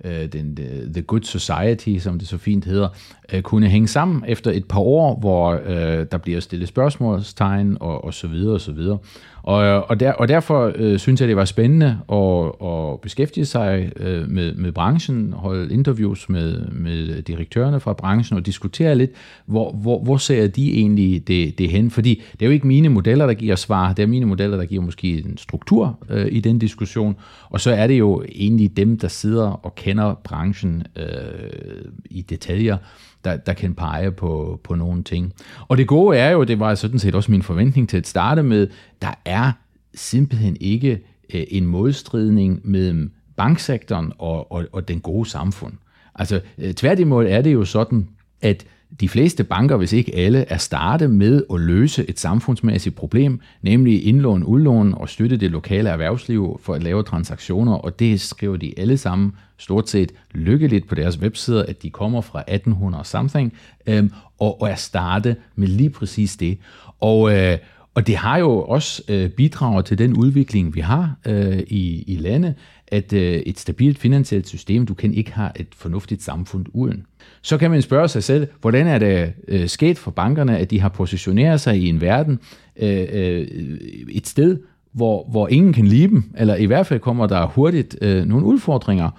øh, 0.07 0.27
den, 0.33 0.59
øh, 0.61 0.93
The 0.93 1.03
Good 1.03 1.23
Society, 1.23 1.99
som 1.99 2.19
det 2.19 2.29
så 2.29 2.39
fint 2.39 2.65
hedder, 2.65 2.89
øh, 3.33 3.43
kunne 3.43 3.69
hænge 3.69 3.89
sammen 3.89 4.25
efter 4.29 4.51
et 4.51 4.65
par 4.69 4.81
år, 4.81 5.19
hvor 5.21 5.61
øh, 5.65 6.07
der 6.13 6.19
bliver 6.19 6.41
stillet 6.41 6.69
spørgsmålstegn 6.69 7.77
og, 7.81 8.05
og 8.05 8.15
så 8.15 8.27
videre 8.29 8.55
og 8.55 8.61
så 8.61 8.73
videre. 8.73 8.99
Og, 9.47 9.91
og, 9.91 10.01
der, 10.01 10.13
og 10.13 10.29
derfor 10.29 10.73
øh, 10.75 10.99
synes 10.99 11.21
jeg, 11.21 11.29
det 11.29 11.37
var 11.37 11.45
spændende 11.45 11.99
at, 12.13 12.69
at 12.69 13.01
beskæftige 13.01 13.47
sig 13.47 13.93
øh, 13.97 14.29
med, 14.31 14.55
med 14.55 14.73
branchen, 14.73 15.33
holde 15.33 15.75
interviews 15.75 16.29
med, 16.29 16.67
med 16.67 17.23
direktørerne 17.23 17.81
fra 17.81 17.93
branchen 17.93 18.39
og 18.39 18.47
diskutere 18.47 18.95
lidt, 18.95 19.11
hvor, 19.45 19.73
hvor, 19.73 20.03
hvor 20.03 20.17
ser 20.17 20.47
de 20.47 20.73
egentlig 20.73 21.29
det, 21.29 21.59
det 21.59 21.71
hen? 21.71 21.91
Fordi 21.91 22.23
det 22.33 22.43
er 22.43 22.47
jo 22.47 22.53
ikke 22.53 22.67
mine 22.67 22.89
modeller, 22.89 23.27
der 23.27 23.35
giver 23.35 23.57
svar, 23.57 23.93
det 23.93 24.03
er 24.03 24.07
mine 24.07 24.27
modeller, 24.27 24.57
der 24.57 24.65
giver 24.65 24.83
måske 24.83 25.19
en 25.19 25.39
struktur 25.39 25.99
øh, 26.11 26.27
i 26.31 26.41
den 26.41 26.59
diskussion, 26.59 27.17
og 27.51 27.61
så 27.61 27.71
er 27.71 27.87
det 27.87 27.99
jo 27.99 28.25
egentlig 28.35 28.77
dem, 28.77 28.99
der 28.99 29.09
sidder 29.09 29.67
og 29.67 29.75
kender 29.75 30.15
branchen 30.25 30.83
øh, 30.97 31.05
i 32.05 32.23
detaljer, 32.23 32.77
der, 33.27 33.37
der 33.37 33.53
kan 33.53 33.75
pege 33.75 34.11
på, 34.13 34.61
på 34.65 34.75
nogle 34.75 35.03
ting. 35.03 35.33
Og 35.69 35.77
det 35.77 35.87
gode 35.87 36.19
er 36.19 36.31
jo, 36.31 36.45
det 36.45 36.61
var 36.61 36.75
sådan 36.75 36.99
set 36.99 37.15
også 37.15 37.31
min 37.31 37.43
forventning 37.43 37.89
til 37.89 37.97
at 37.97 38.07
starte 38.07 38.43
med, 38.43 38.69
der 39.03 39.15
er 39.25 39.53
simpelthen 39.95 40.57
ikke 40.61 41.01
øh, 41.35 41.45
en 41.49 41.67
modstridning 41.67 42.61
mellem 42.65 43.13
banksektoren 43.37 44.13
og, 44.19 44.53
og, 44.53 44.65
og 44.73 44.89
den 44.89 45.01
gode 45.01 45.29
samfund. 45.29 45.73
Altså 46.15 46.41
øh, 46.59 46.75
tværtimod 46.75 47.27
er 47.27 47.43
det 47.43 47.53
jo 47.53 47.65
sådan, 47.65 48.09
at 48.43 48.67
de 49.01 49.09
fleste 49.09 49.45
banker, 49.45 49.77
hvis 49.77 49.93
ikke 49.93 50.15
alle, 50.15 50.45
er 50.49 50.57
startet 50.57 51.11
med 51.11 51.43
at 51.55 51.61
løse 51.61 52.11
et 52.11 52.21
samfundsmæssigt 52.21 52.95
problem, 52.95 53.41
nemlig 53.63 54.07
indlån, 54.07 54.43
udlån 54.43 54.95
og 54.95 55.09
støtte 55.09 55.37
det 55.37 55.51
lokale 55.51 55.91
erhvervsliv 55.91 56.61
for 56.63 56.75
at 56.75 56.83
lave 56.83 57.03
transaktioner, 57.03 57.75
og 57.75 57.99
det 57.99 58.21
skriver 58.21 58.57
de 58.57 58.75
alle 58.77 58.99
sammen 58.99 59.33
stort 59.59 59.89
set 59.89 60.13
lykkeligt 60.33 60.89
på 60.89 60.95
deres 60.95 61.19
websider, 61.19 61.63
at 61.63 61.83
de 61.83 61.91
kommer 61.91 62.21
fra 62.21 62.41
1800 62.49 63.05
something, 63.05 63.53
øhm, 63.87 64.13
og, 64.39 64.63
og 64.63 64.69
er 64.69 64.75
startet 64.75 65.37
med 65.57 65.69
lige 65.69 65.91
præcis 65.91 66.37
det. 66.37 66.59
Og, 67.01 67.37
øh, 67.37 67.59
og 67.95 68.07
det 68.07 68.17
har 68.17 68.39
jo 68.39 68.63
også 68.63 69.03
øh, 69.09 69.31
bidraget 69.31 69.85
til 69.85 69.99
den 69.99 70.17
udvikling, 70.17 70.75
vi 70.75 70.81
har 70.81 71.15
øh, 71.27 71.59
i, 71.59 72.05
i 72.07 72.17
landet, 72.17 72.55
at 72.89 73.13
øh, 73.13 73.35
et 73.35 73.59
stabilt 73.59 73.99
finansielt 73.99 74.49
system, 74.49 74.87
du 74.87 74.95
kan 74.95 75.15
ikke 75.15 75.33
have 75.33 75.51
et 75.57 75.67
fornuftigt 75.77 76.23
samfund 76.23 76.67
uden. 76.73 77.07
Så 77.43 77.59
kan 77.59 77.71
man 77.71 77.83
spørge 77.83 78.09
sig 78.09 78.23
selv, 78.23 78.47
hvordan 78.61 78.87
er 78.87 78.99
det 78.99 79.33
øh, 79.49 79.69
sket 79.69 79.99
for 79.99 80.11
bankerne, 80.11 80.59
at 80.59 80.71
de 80.71 80.81
har 80.81 80.89
positioneret 80.89 81.61
sig 81.61 81.79
i 81.79 81.89
en 81.89 82.01
verden, 82.01 82.39
øh, 82.77 83.07
øh, 83.13 83.47
et 84.11 84.27
sted, 84.27 84.59
hvor, 84.93 85.29
hvor 85.31 85.49
ingen 85.49 85.73
kan 85.73 85.87
lide 85.87 86.09
dem, 86.09 86.25
eller 86.37 86.57
i 86.57 86.65
hvert 86.65 86.87
fald 86.87 87.01
kommer 87.01 87.27
der 87.27 87.47
hurtigt 87.47 87.97
øh, 88.03 88.25
nogle 88.25 88.47
udfordringer. 88.47 89.11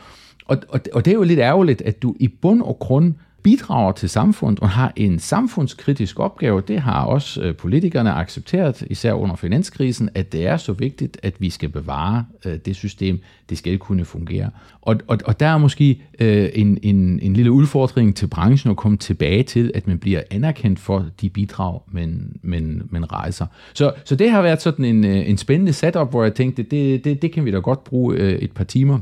Og, 0.45 0.57
og, 0.69 0.79
og 0.93 1.05
det 1.05 1.11
er 1.11 1.15
jo 1.15 1.23
lidt 1.23 1.39
ærgerligt, 1.39 1.81
at 1.81 2.01
du 2.01 2.15
i 2.19 2.27
bund 2.27 2.61
og 2.61 2.77
grund 2.79 3.13
bidrager 3.47 3.91
til 3.91 4.09
samfundet 4.09 4.59
og 4.59 4.69
har 4.69 4.93
en 4.95 5.19
samfundskritisk 5.19 6.19
opgave. 6.19 6.61
Det 6.61 6.79
har 6.79 7.05
også 7.05 7.41
øh, 7.41 7.55
politikerne 7.55 8.13
accepteret, 8.13 8.83
især 8.89 9.13
under 9.13 9.35
finanskrisen, 9.35 10.09
at 10.15 10.31
det 10.31 10.47
er 10.47 10.57
så 10.57 10.73
vigtigt, 10.73 11.17
at 11.23 11.33
vi 11.39 11.49
skal 11.49 11.69
bevare 11.69 12.25
øh, 12.45 12.57
det 12.65 12.75
system. 12.75 13.19
Det 13.49 13.57
skal 13.57 13.77
kunne 13.77 14.05
fungere. 14.05 14.49
Og, 14.81 14.95
og, 15.07 15.17
og 15.25 15.39
der 15.39 15.45
er 15.45 15.57
måske 15.57 16.01
øh, 16.19 16.49
en, 16.53 16.77
en, 16.83 17.19
en 17.21 17.33
lille 17.33 17.51
udfordring 17.51 18.15
til 18.15 18.27
branchen 18.27 18.71
at 18.71 18.77
komme 18.77 18.97
tilbage 18.97 19.43
til, 19.43 19.71
at 19.75 19.87
man 19.87 19.99
bliver 19.99 20.21
anerkendt 20.31 20.79
for 20.79 21.05
de 21.21 21.29
bidrag, 21.29 21.79
man, 21.91 22.35
man, 22.41 22.81
man 22.89 23.11
rejser. 23.11 23.45
Så, 23.73 23.93
så 24.05 24.15
det 24.15 24.31
har 24.31 24.41
været 24.41 24.61
sådan 24.61 24.85
en, 24.85 25.03
en 25.03 25.37
spændende 25.37 25.73
setup, 25.73 26.09
hvor 26.09 26.23
jeg 26.23 26.33
tænkte, 26.33 26.63
det, 26.63 27.05
det, 27.05 27.21
det 27.21 27.31
kan 27.31 27.45
vi 27.45 27.51
da 27.51 27.57
godt 27.57 27.83
bruge 27.83 28.17
et 28.17 28.51
par 28.51 28.63
timer 28.63 28.99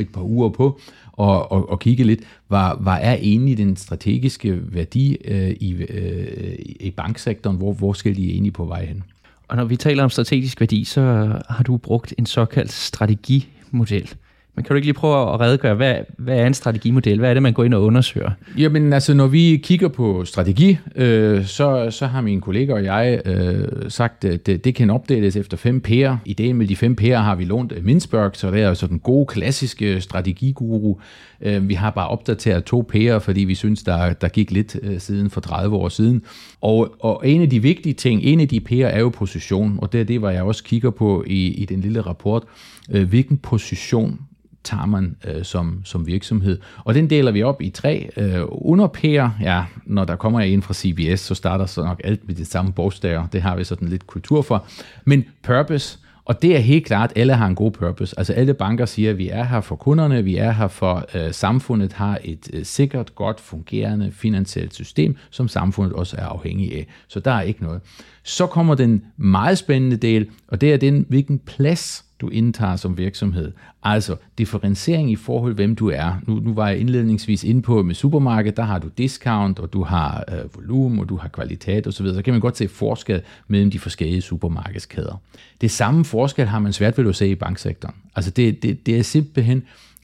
et 0.00 0.12
par 0.12 0.22
uger 0.22 0.48
på 0.48 0.80
og, 1.12 1.52
og, 1.52 1.70
og 1.70 1.80
kigge 1.80 2.04
lidt, 2.04 2.20
hvad, 2.48 2.70
var 2.80 2.96
er 2.96 3.14
egentlig 3.14 3.58
den 3.58 3.76
strategiske 3.76 4.74
værdi 4.74 5.16
øh, 5.24 5.50
i, 5.50 5.72
øh, 5.72 6.54
i 6.58 6.90
banksektoren, 6.90 7.56
hvor, 7.56 7.72
hvor 7.72 7.92
skal 7.92 8.16
de 8.16 8.30
egentlig 8.30 8.52
på 8.52 8.64
vej 8.64 8.84
hen? 8.84 9.02
Og 9.48 9.56
når 9.56 9.64
vi 9.64 9.76
taler 9.76 10.04
om 10.04 10.10
strategisk 10.10 10.60
værdi, 10.60 10.84
så 10.84 11.02
har 11.48 11.64
du 11.64 11.76
brugt 11.76 12.14
en 12.18 12.26
såkaldt 12.26 12.72
strategimodel. 12.72 14.14
Men 14.54 14.64
kan 14.64 14.68
du 14.68 14.74
ikke 14.74 14.86
lige 14.86 14.94
prøve 14.94 15.34
at 15.34 15.40
redegøre, 15.40 15.74
hvad, 15.74 15.94
hvad 16.18 16.38
er 16.38 16.46
en 16.46 16.54
strategimodel? 16.54 17.18
Hvad 17.18 17.30
er 17.30 17.34
det, 17.34 17.42
man 17.42 17.52
går 17.52 17.64
ind 17.64 17.74
og 17.74 17.82
undersøger? 17.82 18.30
Jamen 18.58 18.92
altså, 18.92 19.14
når 19.14 19.26
vi 19.26 19.60
kigger 19.62 19.88
på 19.88 20.24
strategi, 20.24 20.78
øh, 20.96 21.44
så, 21.44 21.90
så 21.90 22.06
har 22.06 22.20
min 22.20 22.40
kollega 22.40 22.72
og 22.72 22.84
jeg 22.84 23.20
øh, 23.24 23.68
sagt, 23.88 24.24
at 24.24 24.46
det, 24.46 24.64
det 24.64 24.74
kan 24.74 24.90
opdeles 24.90 25.36
efter 25.36 25.56
fem 25.56 25.80
pærer. 25.80 26.16
Ideen 26.24 26.56
med 26.56 26.66
de 26.66 26.76
fem 26.76 26.96
P'er 27.00 27.14
har 27.14 27.34
vi 27.34 27.44
lånt 27.44 27.84
Mintzberg, 27.84 28.30
så 28.34 28.50
det 28.50 28.62
er 28.62 28.68
altså 28.68 28.86
den 28.86 28.98
gode, 28.98 29.26
klassiske 29.26 29.94
øh, 29.94 30.00
strategiguru. 30.00 30.98
Øh, 31.42 31.68
vi 31.68 31.74
har 31.74 31.90
bare 31.90 32.08
opdateret 32.08 32.64
to 32.64 32.86
pærer, 32.88 33.18
fordi 33.18 33.40
vi 33.40 33.54
synes, 33.54 33.82
der, 33.82 34.12
der 34.12 34.28
gik 34.28 34.50
lidt 34.50 34.76
øh, 34.82 35.00
siden 35.00 35.30
for 35.30 35.40
30 35.40 35.76
år 35.76 35.88
siden. 35.88 36.22
Og, 36.60 36.94
og 37.00 37.28
en 37.28 37.42
af 37.42 37.50
de 37.50 37.62
vigtige 37.62 37.92
ting, 37.92 38.22
en 38.22 38.40
af 38.40 38.48
de 38.48 38.60
pærer 38.60 38.88
er 38.88 39.00
jo 39.00 39.08
position, 39.08 39.78
og 39.82 39.92
det 39.92 40.00
er 40.00 40.04
det, 40.04 40.18
hvor 40.18 40.30
jeg 40.30 40.42
også 40.42 40.64
kigger 40.64 40.90
på 40.90 41.24
i, 41.26 41.46
i 41.46 41.64
den 41.64 41.80
lille 41.80 42.00
rapport. 42.00 42.42
Øh, 42.90 43.08
hvilken 43.08 43.38
position 43.38 44.20
tager 44.64 44.86
man 44.86 45.16
øh, 45.26 45.44
som, 45.44 45.80
som 45.84 46.06
virksomhed. 46.06 46.58
Og 46.84 46.94
den 46.94 47.10
deler 47.10 47.32
vi 47.32 47.42
op 47.42 47.62
i 47.62 47.70
tre 47.70 48.10
øh, 48.16 48.42
underpærer. 48.48 49.30
Ja, 49.40 49.64
når 49.86 50.04
der 50.04 50.16
kommer 50.16 50.40
jeg 50.40 50.48
ind 50.48 50.62
fra 50.62 50.74
CBS, 50.74 51.20
så 51.20 51.34
starter 51.34 51.66
så 51.66 51.82
nok 51.82 52.00
alt 52.04 52.26
med 52.26 52.34
de 52.34 52.44
samme 52.44 52.72
bogstaver. 52.72 53.26
Det 53.26 53.42
har 53.42 53.56
vi 53.56 53.64
sådan 53.64 53.88
lidt 53.88 54.06
kultur 54.06 54.42
for. 54.42 54.66
Men 55.04 55.24
purpose, 55.42 55.98
og 56.24 56.42
det 56.42 56.56
er 56.56 56.60
helt 56.60 56.86
klart, 56.86 57.10
at 57.10 57.18
alle 57.18 57.34
har 57.34 57.46
en 57.46 57.54
god 57.54 57.70
purpose. 57.70 58.18
Altså 58.18 58.32
alle 58.32 58.54
banker 58.54 58.84
siger, 58.84 59.10
at 59.10 59.18
vi 59.18 59.28
er 59.28 59.44
her 59.44 59.60
for 59.60 59.76
kunderne, 59.76 60.24
vi 60.24 60.36
er 60.36 60.50
her 60.50 60.68
for 60.68 61.04
øh, 61.14 61.32
samfundet 61.32 61.92
har 61.92 62.18
et 62.24 62.50
øh, 62.52 62.64
sikkert, 62.64 63.14
godt 63.14 63.40
fungerende 63.40 64.12
finansielt 64.12 64.74
system, 64.74 65.16
som 65.30 65.48
samfundet 65.48 65.92
også 65.92 66.16
er 66.18 66.26
afhængig 66.26 66.76
af. 66.76 66.86
Så 67.08 67.20
der 67.20 67.30
er 67.30 67.42
ikke 67.42 67.62
noget. 67.62 67.80
Så 68.22 68.46
kommer 68.46 68.74
den 68.74 69.04
meget 69.16 69.58
spændende 69.58 69.96
del, 69.96 70.30
og 70.48 70.60
det 70.60 70.72
er 70.72 70.76
den, 70.76 71.06
hvilken 71.08 71.38
plads 71.38 72.04
du 72.22 72.28
indtager 72.28 72.76
som 72.76 72.98
virksomhed. 72.98 73.52
Altså 73.82 74.16
differentiering 74.38 75.10
i 75.10 75.16
forhold 75.16 75.54
hvem 75.54 75.76
du 75.76 75.90
er. 75.90 76.12
Nu, 76.26 76.34
nu 76.34 76.54
var 76.54 76.68
jeg 76.68 76.78
indledningsvis 76.78 77.44
inde 77.44 77.62
på 77.62 77.82
med 77.82 77.94
supermarked, 77.94 78.52
der 78.52 78.62
har 78.62 78.78
du 78.78 78.88
discount, 78.98 79.58
og 79.58 79.72
du 79.72 79.82
har 79.82 80.24
øh, 80.28 80.54
volumen, 80.54 80.98
og 80.98 81.08
du 81.08 81.16
har 81.16 81.28
kvalitet 81.28 81.86
osv. 81.86 82.06
Så, 82.06 82.22
kan 82.24 82.34
man 82.34 82.40
godt 82.40 82.56
se 82.56 82.68
forskel 82.68 83.22
mellem 83.48 83.70
de 83.70 83.78
forskellige 83.78 84.20
supermarkedskæder. 84.20 85.20
Det 85.60 85.70
samme 85.70 86.04
forskel 86.04 86.46
har 86.46 86.58
man 86.58 86.72
svært 86.72 86.98
ved 86.98 87.08
at 87.08 87.16
se 87.16 87.28
i 87.28 87.34
banksektoren. 87.34 87.94
Altså 88.16 88.30
det, 88.30 88.62
det, 88.62 88.86
det 88.86 88.98
er 88.98 89.02
simpelthen 89.02 89.62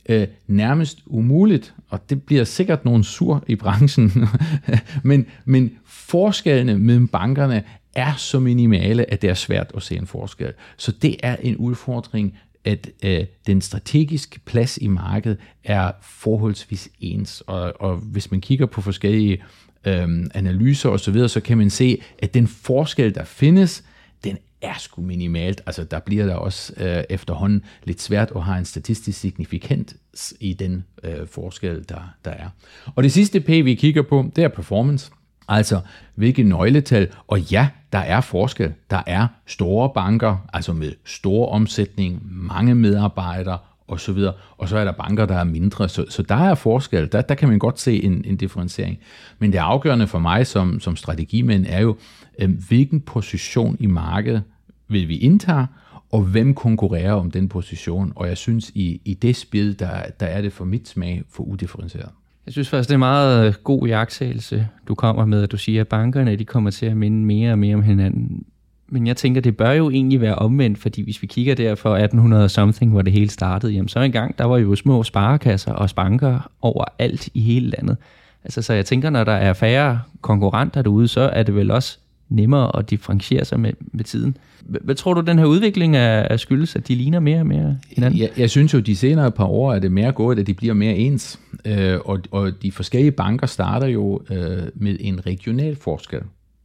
øh, 0.09 0.27
nærmest 0.47 0.99
umuligt, 1.07 1.75
og 1.91 2.11
det 2.11 2.23
bliver 2.23 2.45
sikkert 2.45 2.85
nogen 2.85 3.05
sur 3.05 3.45
i 3.47 3.57
branchen, 3.57 4.13
men, 5.03 5.27
men 5.45 5.71
forskellene 5.87 6.79
mellem 6.79 7.09
bankerne 7.09 7.63
er 7.99 8.15
så 8.17 8.41
minimale, 8.41 9.11
at 9.11 9.23
det 9.23 9.31
er 9.31 9.35
svært 9.35 9.73
at 9.75 9.83
se 9.83 9.97
en 9.97 10.07
forskel. 10.07 10.53
Så 10.77 10.93
det 10.93 11.17
er 11.23 11.37
en 11.37 11.57
udfordring, 11.57 12.39
at 12.65 12.91
øh, 13.05 13.25
den 13.47 13.61
strategiske 13.61 14.41
plads 14.41 14.79
i 14.79 14.87
markedet 14.87 15.39
er 15.65 15.93
forholdsvis 16.03 16.89
ens. 17.01 17.41
Og, 17.47 17.73
og 17.81 17.97
hvis 17.97 18.31
man 18.31 18.41
kigger 18.41 18.67
på 18.67 18.81
forskellige 18.81 19.45
øh, 19.85 20.27
analyser 20.35 20.89
osv., 20.89 20.99
så, 20.99 21.11
videre, 21.11 21.29
så 21.29 21.41
kan 21.41 21.59
man 21.59 21.71
se, 21.71 22.03
at 22.19 22.35
den 22.35 22.47
forskel, 22.47 23.15
der 23.15 23.25
findes, 23.25 23.85
den 24.25 24.39
er 24.63 24.75
sgu 24.79 25.03
minimalt. 25.03 25.63
Altså 25.67 25.85
der 25.85 25.99
bliver 25.99 26.27
der 26.27 26.35
også 26.35 26.73
øh, 26.77 27.05
efterhånden 27.11 27.65
lidt 27.85 28.01
svært 28.01 28.33
at 28.37 28.43
have 28.43 28.59
en 28.59 28.65
statistisk 28.65 29.21
signifikant 29.21 29.97
i 30.41 30.53
den 30.53 30.85
øh, 31.05 31.27
forskel, 31.27 31.85
der, 31.89 32.15
der 32.25 32.31
er. 32.31 32.49
Og 32.95 33.03
det 33.03 33.13
sidste 33.13 33.41
P, 33.41 33.49
vi 33.49 33.75
kigger 33.75 34.03
på, 34.03 34.31
det 34.37 34.45
er 34.45 34.49
performance. 34.49 35.11
Altså, 35.49 35.81
hvilke 36.15 36.43
nøgletal? 36.43 37.09
Og 37.29 37.41
ja, 37.41 37.69
der 37.93 37.99
er 37.99 38.21
forskel. 38.21 38.75
Der 38.91 39.03
er 39.07 39.27
store 39.47 39.91
banker, 39.95 40.37
altså 40.53 40.73
med 40.73 40.93
stor 41.05 41.53
omsætning, 41.53 42.23
mange 42.31 42.75
medarbejdere 42.75 43.59
og 43.89 44.01
så 44.01 44.13
videre. 44.13 44.33
Og 44.59 44.69
så 44.69 44.79
er 44.79 44.85
der 44.85 44.93
banker, 44.93 45.27
der 45.27 45.35
er 45.37 45.45
mindre. 45.45 45.89
Så, 45.89 46.05
så 46.09 46.23
der 46.23 46.35
er 46.35 46.55
forskel. 46.55 47.13
Der, 47.13 47.23
der 47.23 47.35
kan 47.35 47.49
man 47.49 47.59
godt 47.59 47.81
se 47.81 48.03
en, 48.05 48.25
en 48.25 48.37
differentiering. 48.37 48.99
Men 49.39 49.53
det 49.53 49.59
afgørende 49.59 50.07
for 50.07 50.19
mig 50.19 50.47
som, 50.47 50.81
som 50.81 50.97
strategimænd 50.97 51.67
er 51.69 51.81
jo, 51.81 51.97
øh, 52.39 52.51
hvilken 52.69 53.01
position 53.01 53.77
i 53.81 53.87
markedet 53.87 54.43
vil 54.89 55.09
vi 55.09 55.17
indtage, 55.17 55.67
og 56.13 56.23
hvem 56.23 56.55
konkurrerer 56.55 57.13
om 57.13 57.31
den 57.31 57.49
position. 57.49 58.13
Og 58.17 58.29
jeg 58.29 58.37
synes, 58.37 58.71
i, 58.75 59.01
i 59.05 59.15
det 59.15 59.37
spil, 59.37 59.79
der, 59.79 60.03
der 60.21 60.27
er 60.27 60.43
det 60.43 60.53
for 60.53 60.65
mit 60.65 60.89
smag 60.89 61.23
for 61.31 61.43
udifferentieret. 61.43 62.11
Jeg 62.49 62.53
synes 62.53 62.69
faktisk, 62.69 62.89
det 62.89 62.95
er 62.95 62.99
meget 62.99 63.47
øh, 63.47 63.55
god 63.65 63.87
jagttagelse, 63.87 64.69
du 64.89 64.95
kommer 64.95 65.25
med, 65.25 65.43
at 65.43 65.53
du 65.53 65.57
siger, 65.57 65.81
at 65.81 65.89
bankerne 65.89 66.37
de 66.37 66.45
kommer 66.45 66.71
til 66.71 66.87
at 66.87 66.97
minde 66.97 67.25
mere 67.25 67.53
og 67.53 67.59
mere 67.59 67.75
om 67.75 67.83
hinanden. 67.83 68.45
Men 68.89 69.07
jeg 69.07 69.17
tænker, 69.17 69.41
det 69.41 69.57
bør 69.57 69.71
jo 69.71 69.91
egentlig 69.91 70.21
være 70.21 70.35
omvendt, 70.35 70.79
fordi 70.79 71.03
hvis 71.03 71.23
vi 71.23 71.27
kigger 71.27 71.55
der 71.55 71.75
for 71.75 71.95
1800 71.95 72.49
something, 72.49 72.93
hvor 72.93 73.03
det 73.03 73.13
hele 73.13 73.31
startede, 73.31 73.73
jamen 73.73 73.89
så 73.89 74.01
engang, 74.01 74.39
der 74.39 74.45
var 74.45 74.59
jo 74.59 74.75
små 74.75 75.03
sparekasser 75.03 75.73
og 75.73 75.91
banker 75.97 76.51
overalt 76.63 77.29
i 77.35 77.41
hele 77.41 77.71
landet. 77.71 77.97
Altså, 78.45 78.63
så 78.63 78.73
jeg 78.73 78.87
tænker, 78.87 79.11
når 79.11 79.25
der 79.25 79.33
er 79.33 79.53
færre 79.53 80.01
konkurrenter 80.21 80.83
derude, 80.83 81.09
så 81.09 81.21
er 81.21 81.43
det 81.43 81.55
vel 81.55 81.71
også 81.71 81.99
nemmere 82.29 82.79
at 82.79 82.91
differentiere 82.91 83.45
sig 83.45 83.61
med, 83.61 83.73
med 83.93 84.05
tiden. 84.05 84.37
Hvad 84.67 84.95
tror 84.95 85.15
du, 85.15 85.21
den 85.21 85.39
her 85.39 85.47
udvikling 85.47 85.97
er, 85.97 86.37
skyldes, 86.37 86.77
at 86.77 86.89
de 86.89 86.95
ligner 86.95 87.21
mere 87.21 87.41
og 87.41 87.47
mere 87.47 87.79
hinanden? 87.97 88.21
Jeg, 88.21 88.31
jeg 88.37 88.51
synes 88.51 88.75
jo, 88.75 88.79
de 88.79 88.97
senere 88.97 89.31
par 89.31 89.45
år 89.45 89.73
er 89.73 89.79
det 89.79 89.93
mere 89.93 90.13
gået, 90.13 90.39
at 90.39 90.47
de 90.47 90.55
bliver 90.55 90.75
mere 90.75 90.97
ens. 90.97 91.41
Øh, 91.65 91.99
og, 92.05 92.21
og 92.31 92.63
de 92.63 92.73
forskellige 92.73 93.13
banker 93.13 93.47
starter 93.47 93.87
jo 93.87 94.23
øh, 94.31 94.63
med 94.75 94.97
en 95.01 95.27
regional 95.27 95.77
forskel. 95.77 96.21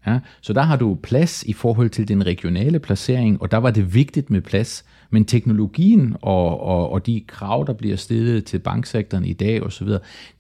Ja? 0.07 0.19
Så 0.41 0.53
der 0.53 0.61
har 0.61 0.75
du 0.75 0.97
plads 1.03 1.43
i 1.43 1.53
forhold 1.53 1.89
til 1.89 2.07
den 2.07 2.25
regionale 2.25 2.79
placering, 2.79 3.41
og 3.41 3.51
der 3.51 3.57
var 3.57 3.71
det 3.71 3.93
vigtigt 3.93 4.29
med 4.29 4.41
plads. 4.41 4.85
Men 5.09 5.25
teknologien 5.25 6.15
og, 6.21 6.61
og, 6.61 6.91
og 6.91 7.05
de 7.05 7.23
krav, 7.27 7.63
der 7.67 7.73
bliver 7.73 7.95
stillet 7.95 8.45
til 8.45 8.59
banksektoren 8.59 9.25
i 9.25 9.33
dag 9.33 9.63
osv., 9.63 9.87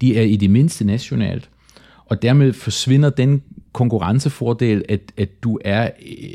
de 0.01 0.17
er 0.17 0.21
i 0.21 0.35
det 0.35 0.49
mindste 0.49 0.85
nationalt. 0.85 1.49
og 2.05 2.21
dermed 2.21 2.53
forsvinder 2.53 3.09
den 3.09 3.41
konkurrencefordel, 3.73 4.85
at, 4.89 5.01
at 5.17 5.43
du 5.43 5.59
er 5.65 5.89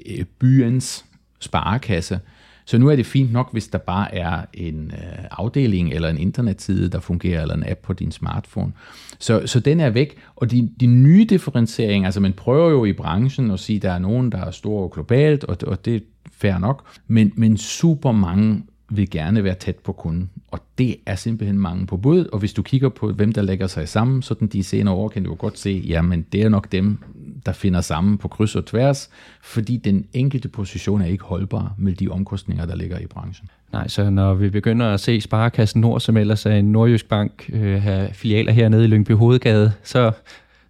øh, 0.06 0.24
byens 0.38 1.04
sparekasse. 1.40 2.20
Så 2.64 2.78
nu 2.78 2.88
er 2.88 2.96
det 2.96 3.06
fint 3.06 3.32
nok, 3.32 3.52
hvis 3.52 3.68
der 3.68 3.78
bare 3.78 4.14
er 4.14 4.44
en 4.54 4.92
øh, 4.94 5.24
afdeling 5.30 5.92
eller 5.92 6.08
en 6.08 6.18
internetside, 6.18 6.88
der 6.88 7.00
fungerer, 7.00 7.42
eller 7.42 7.54
en 7.54 7.64
app 7.68 7.80
på 7.80 7.92
din 7.92 8.12
smartphone. 8.12 8.72
Så, 9.18 9.42
så 9.46 9.60
den 9.60 9.80
er 9.80 9.90
væk, 9.90 10.18
og 10.36 10.50
de, 10.50 10.70
de 10.80 10.86
nye 10.86 11.24
differentiering, 11.24 12.04
altså 12.04 12.20
man 12.20 12.32
prøver 12.32 12.70
jo 12.70 12.84
i 12.84 12.92
branchen 12.92 13.50
at 13.50 13.60
sige, 13.60 13.76
at 13.76 13.82
der 13.82 13.92
er 13.92 13.98
nogen, 13.98 14.32
der 14.32 14.38
er 14.38 14.50
store 14.50 14.90
globalt, 14.92 15.44
og, 15.44 15.56
og 15.66 15.84
det 15.84 15.94
er 15.96 16.00
fair 16.32 16.58
nok, 16.58 16.86
men, 17.06 17.32
men 17.36 17.56
super 17.56 18.12
mange 18.12 18.62
vil 18.90 19.10
gerne 19.10 19.44
være 19.44 19.54
tæt 19.54 19.76
på 19.76 19.92
kunden, 19.92 20.30
og 20.50 20.60
det 20.78 20.96
er 21.06 21.14
simpelthen 21.14 21.58
mange 21.58 21.86
på 21.86 21.96
bud, 21.96 22.24
og 22.24 22.38
hvis 22.38 22.52
du 22.52 22.62
kigger 22.62 22.88
på, 22.88 23.12
hvem 23.12 23.32
der 23.32 23.42
lægger 23.42 23.66
sig 23.66 23.88
sammen, 23.88 24.22
sådan 24.22 24.48
de 24.48 24.62
senere 24.62 24.94
år, 24.94 25.08
kan 25.08 25.24
du 25.24 25.34
godt 25.34 25.58
se, 25.58 25.84
jamen 25.86 26.26
det 26.32 26.42
er 26.42 26.48
nok 26.48 26.72
dem, 26.72 26.98
der 27.46 27.52
finder 27.52 27.80
sammen 27.80 28.18
på 28.18 28.28
kryds 28.28 28.56
og 28.56 28.66
tværs, 28.66 29.10
fordi 29.42 29.76
den 29.76 30.04
enkelte 30.12 30.48
position 30.48 31.02
er 31.02 31.06
ikke 31.06 31.24
holdbar 31.24 31.74
med 31.78 31.92
de 31.92 32.08
omkostninger, 32.08 32.66
der 32.66 32.76
ligger 32.76 32.98
i 32.98 33.06
branchen. 33.06 33.48
Nej, 33.72 33.88
så 33.88 34.10
når 34.10 34.34
vi 34.34 34.50
begynder 34.50 34.86
at 34.86 35.00
se 35.00 35.20
Sparekassen 35.20 35.80
Nord, 35.80 36.00
som 36.00 36.16
ellers 36.16 36.46
er 36.46 36.50
en 36.50 36.72
nordjysk 36.72 37.08
bank, 37.08 37.50
øh, 37.52 37.82
have 37.82 38.08
filialer 38.12 38.52
hernede 38.52 38.84
i 38.84 38.86
Lyngby 38.86 39.12
Hovedgade, 39.12 39.72
så, 39.82 40.12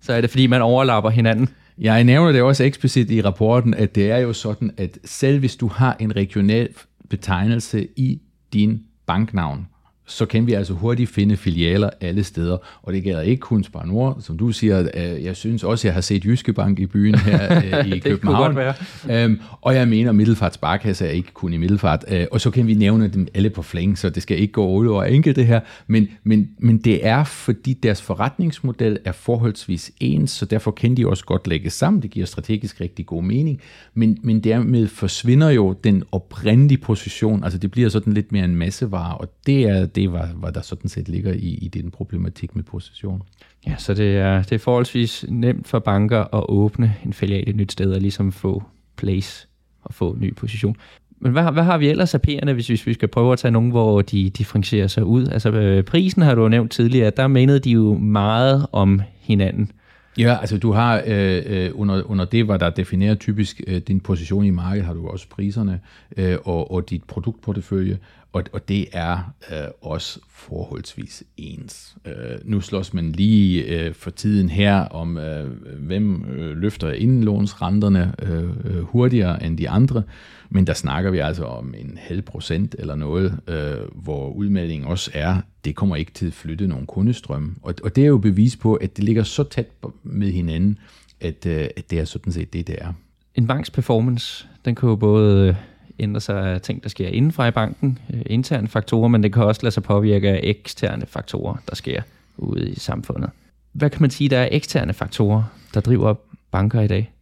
så 0.00 0.12
er 0.12 0.20
det 0.20 0.30
fordi, 0.30 0.46
man 0.46 0.62
overlapper 0.62 1.10
hinanden. 1.10 1.48
Jeg 1.78 2.04
nævner 2.04 2.32
det 2.32 2.42
også 2.42 2.64
eksplicit 2.64 3.10
i 3.10 3.22
rapporten, 3.22 3.74
at 3.74 3.94
det 3.94 4.10
er 4.10 4.18
jo 4.18 4.32
sådan, 4.32 4.70
at 4.76 4.98
selv 5.04 5.38
hvis 5.38 5.56
du 5.56 5.68
har 5.68 5.96
en 6.00 6.16
regional 6.16 6.68
betegnelse 7.08 7.88
i 7.96 8.20
din 8.52 8.84
banknavn, 9.06 9.66
så 10.08 10.26
kan 10.26 10.46
vi 10.46 10.52
altså 10.52 10.72
hurtigt 10.72 11.10
finde 11.10 11.36
filialer 11.36 11.90
alle 12.00 12.24
steder. 12.24 12.56
Og 12.82 12.92
det 12.92 13.02
gælder 13.02 13.20
ikke 13.20 13.40
kun 13.40 13.64
Spar 13.64 13.84
Nord, 13.84 14.16
som 14.20 14.38
du 14.38 14.52
siger. 14.52 14.88
Øh, 14.94 15.24
jeg 15.24 15.36
synes 15.36 15.64
også, 15.64 15.88
jeg 15.88 15.94
har 15.94 16.00
set 16.00 16.24
Jyske 16.24 16.52
Bank 16.52 16.78
i 16.78 16.86
byen 16.86 17.14
her 17.14 17.56
øh, 17.56 17.86
i 17.86 17.90
det 17.94 18.02
København. 18.02 18.54
Kunne 18.54 18.64
godt 18.64 18.76
være. 19.08 19.24
Øhm, 19.24 19.40
og 19.60 19.74
jeg 19.74 19.88
mener, 19.88 20.12
Middelfart 20.12 20.54
Sparkasse 20.54 21.06
er 21.06 21.10
ikke 21.10 21.32
kun 21.34 21.52
i 21.52 21.56
Middelfart. 21.56 22.04
Øh, 22.08 22.26
og 22.32 22.40
så 22.40 22.50
kan 22.50 22.66
vi 22.66 22.74
nævne 22.74 23.08
dem 23.08 23.28
alle 23.34 23.50
på 23.50 23.62
flæng, 23.62 23.98
så 23.98 24.10
det 24.10 24.22
skal 24.22 24.38
ikke 24.38 24.52
gå 24.52 24.70
ud 24.70 24.86
over 24.86 25.04
enkelte 25.04 25.44
her. 25.44 25.60
Men, 25.86 26.08
men, 26.24 26.48
men 26.58 26.78
det 26.78 27.06
er, 27.06 27.24
fordi 27.24 27.72
deres 27.72 28.02
forretningsmodel 28.02 28.98
er 29.04 29.12
forholdsvis 29.12 29.92
ens, 30.00 30.30
så 30.30 30.44
derfor 30.44 30.70
kan 30.70 30.96
de 30.96 31.06
også 31.06 31.24
godt 31.24 31.46
lægge 31.46 31.70
sammen. 31.70 32.02
Det 32.02 32.10
giver 32.10 32.26
strategisk 32.26 32.80
rigtig 32.80 33.06
god 33.06 33.22
mening. 33.22 33.60
Men, 33.94 34.18
men 34.22 34.40
dermed 34.40 34.86
forsvinder 34.86 35.50
jo 35.50 35.72
den 35.84 36.02
oprindelige 36.12 36.78
position. 36.78 37.44
Altså 37.44 37.58
det 37.58 37.70
bliver 37.70 37.88
sådan 37.88 38.12
lidt 38.12 38.32
mere 38.32 38.44
en 38.44 38.56
massevare, 38.56 39.16
og 39.16 39.32
det 39.46 39.62
er 39.62 39.86
det, 39.98 40.12
var, 40.12 40.26
hvad 40.26 40.52
der 40.52 40.60
sådan 40.60 40.88
set 40.88 41.08
ligger 41.08 41.32
i, 41.32 41.58
i 41.62 41.68
den 41.68 41.90
problematik 41.90 42.56
med 42.56 42.64
position. 42.64 43.22
Ja, 43.66 43.76
så 43.76 43.94
det 43.94 44.16
er, 44.16 44.42
det 44.42 44.52
er 44.52 44.58
forholdsvis 44.58 45.24
nemt 45.28 45.68
for 45.68 45.78
banker 45.78 46.34
at 46.34 46.44
åbne 46.48 46.94
en 47.04 47.12
filial 47.12 47.44
et 47.46 47.56
nyt 47.56 47.72
sted 47.72 47.92
og 47.92 48.00
ligesom 48.00 48.32
få 48.32 48.62
place 48.96 49.46
og 49.82 49.94
få 49.94 50.10
en 50.10 50.20
ny 50.20 50.34
position. 50.34 50.76
Men 51.20 51.32
hvad, 51.32 51.52
hvad 51.52 51.62
har 51.62 51.78
vi 51.78 51.88
ellers 51.88 52.14
af 52.14 52.20
P'erne, 52.28 52.52
hvis, 52.52 52.66
hvis 52.66 52.86
vi 52.86 52.94
skal 52.94 53.08
prøve 53.08 53.32
at 53.32 53.38
tage 53.38 53.52
nogen, 53.52 53.70
hvor 53.70 54.02
de 54.02 54.30
differentierer 54.30 54.86
sig 54.86 55.04
ud? 55.04 55.26
Altså 55.26 55.50
øh, 55.50 55.84
prisen 55.84 56.22
har 56.22 56.34
du 56.34 56.42
jo 56.42 56.48
nævnt 56.48 56.72
tidligere, 56.72 57.10
der 57.16 57.26
mindede 57.26 57.58
de 57.58 57.70
jo 57.70 57.94
meget 57.98 58.66
om 58.72 59.02
hinanden. 59.20 59.72
Ja, 60.18 60.36
altså 60.40 60.58
du 60.58 60.72
har 60.72 61.02
øh, 61.06 61.42
øh, 61.46 61.70
under, 61.74 62.02
under 62.10 62.24
det, 62.24 62.44
hvad 62.44 62.58
der 62.58 62.70
definerer 62.70 63.14
typisk 63.14 63.60
øh, 63.66 63.80
din 63.80 64.00
position 64.00 64.44
i 64.44 64.50
markedet, 64.50 64.86
har 64.86 64.94
du 64.94 65.08
også 65.08 65.28
priserne 65.28 65.80
øh, 66.16 66.36
og, 66.44 66.70
og 66.70 66.90
dit 66.90 67.04
produktportefølje, 67.04 67.98
og, 68.32 68.44
og 68.52 68.68
det 68.68 68.86
er 68.92 69.34
øh, 69.52 69.68
også 69.80 70.20
forholdsvis 70.30 71.24
ens. 71.36 71.96
Øh, 72.04 72.38
nu 72.44 72.60
slås 72.60 72.94
man 72.94 73.12
lige 73.12 73.62
øh, 73.64 73.94
for 73.94 74.10
tiden 74.10 74.48
her 74.48 74.80
om, 74.80 75.18
øh, 75.18 75.50
hvem 75.78 76.24
øh, 76.24 76.56
løfter 76.56 76.92
indlånsrenterne 76.92 78.14
øh, 78.22 78.50
øh, 78.64 78.82
hurtigere 78.82 79.42
end 79.44 79.58
de 79.58 79.68
andre, 79.68 80.02
men 80.50 80.66
der 80.66 80.74
snakker 80.74 81.10
vi 81.10 81.18
altså 81.18 81.44
om 81.44 81.74
en 81.78 81.98
halv 82.00 82.22
procent 82.22 82.74
eller 82.78 82.94
noget, 82.94 83.40
øh, 83.48 84.02
hvor 84.02 84.30
udmeldingen 84.30 84.88
også 84.88 85.10
er, 85.14 85.40
det 85.64 85.76
kommer 85.76 85.96
ikke 85.96 86.12
til 86.12 86.26
at 86.26 86.32
flytte 86.32 86.66
nogen 86.66 86.86
kundestrøm. 86.86 87.56
Og, 87.62 87.74
og 87.84 87.96
det 87.96 88.04
er 88.04 88.08
jo 88.08 88.18
bevis 88.18 88.56
på, 88.56 88.74
at 88.74 88.96
det 88.96 89.04
ligger 89.04 89.22
så 89.22 89.42
tæt 89.42 89.68
med 90.02 90.32
hinanden, 90.32 90.78
at, 91.20 91.46
øh, 91.46 91.68
at 91.76 91.90
det 91.90 92.00
er 92.00 92.04
sådan 92.04 92.32
set 92.32 92.52
det, 92.52 92.66
det 92.66 92.76
er. 92.78 92.92
En 93.34 93.46
banks 93.46 93.70
performance, 93.70 94.48
den 94.64 94.74
kan 94.74 94.88
jo 94.88 94.96
både 94.96 95.48
øh, 95.48 95.54
ændre 95.98 96.20
sig 96.20 96.46
af 96.46 96.60
ting, 96.60 96.82
der 96.82 96.88
sker 96.88 97.08
indenfra 97.08 97.48
i 97.48 97.50
banken, 97.50 97.98
øh, 98.14 98.20
interne 98.26 98.68
faktorer, 98.68 99.08
men 99.08 99.22
det 99.22 99.32
kan 99.32 99.42
også 99.42 99.60
lade 99.62 99.74
sig 99.74 99.82
påvirke 99.82 100.28
af 100.28 100.40
eksterne 100.42 101.06
faktorer, 101.06 101.56
der 101.68 101.74
sker 101.74 102.02
ude 102.36 102.70
i 102.70 102.78
samfundet. 102.78 103.30
Hvad 103.72 103.90
kan 103.90 104.02
man 104.02 104.10
sige, 104.10 104.28
der 104.28 104.38
er 104.38 104.48
eksterne 104.52 104.92
faktorer, 104.92 105.42
der 105.74 105.80
driver 105.80 106.14
banker 106.50 106.80
i 106.80 106.86
dag? 106.86 107.12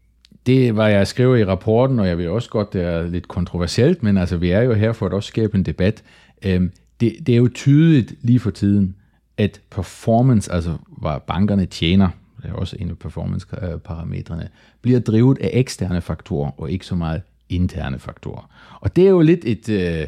Det 0.47 0.77
var 0.77 0.89
jeg 0.89 1.07
skriver 1.07 1.37
i 1.37 1.45
rapporten, 1.45 1.99
og 1.99 2.09
jeg 2.09 2.19
vil 2.19 2.29
også 2.29 2.51
godt, 2.51 2.73
det 2.73 2.83
er 2.83 3.07
lidt 3.07 3.29
kontroversielt, 3.29 4.03
men 4.03 4.17
altså 4.17 4.37
vi 4.37 4.51
er 4.51 4.61
jo 4.61 4.75
her 4.75 4.93
for 4.93 5.07
at 5.07 5.13
også 5.13 5.29
skabe 5.29 5.59
en 5.59 5.63
debat. 5.63 6.03
Øhm, 6.43 6.73
det, 7.01 7.17
det 7.27 7.33
er 7.33 7.37
jo 7.37 7.49
tydeligt 7.55 8.15
lige 8.23 8.41
for 8.41 8.51
tiden, 8.51 8.97
at 9.37 9.61
performance, 9.71 10.53
altså 10.53 10.77
hvad 10.89 11.21
bankerne 11.27 11.67
tjener, 11.67 12.09
det 12.43 12.51
er 12.51 12.55
også 12.55 12.77
en 12.81 12.91
af 12.91 12.99
performance-parametrene, 12.99 14.43
øh, 14.43 14.49
bliver 14.83 15.01
drevet 15.01 15.39
af 15.39 15.51
eksterne 15.53 16.01
faktorer, 16.01 16.51
og 16.61 16.71
ikke 16.71 16.87
så 16.87 16.95
meget 16.95 17.23
interne 17.49 17.99
faktorer. 17.99 18.51
Og 18.81 18.97
det 18.97 19.07
er 19.07 19.11
jo 19.11 19.21
lidt 19.21 19.45
et, 19.45 19.69
øh, 19.69 20.07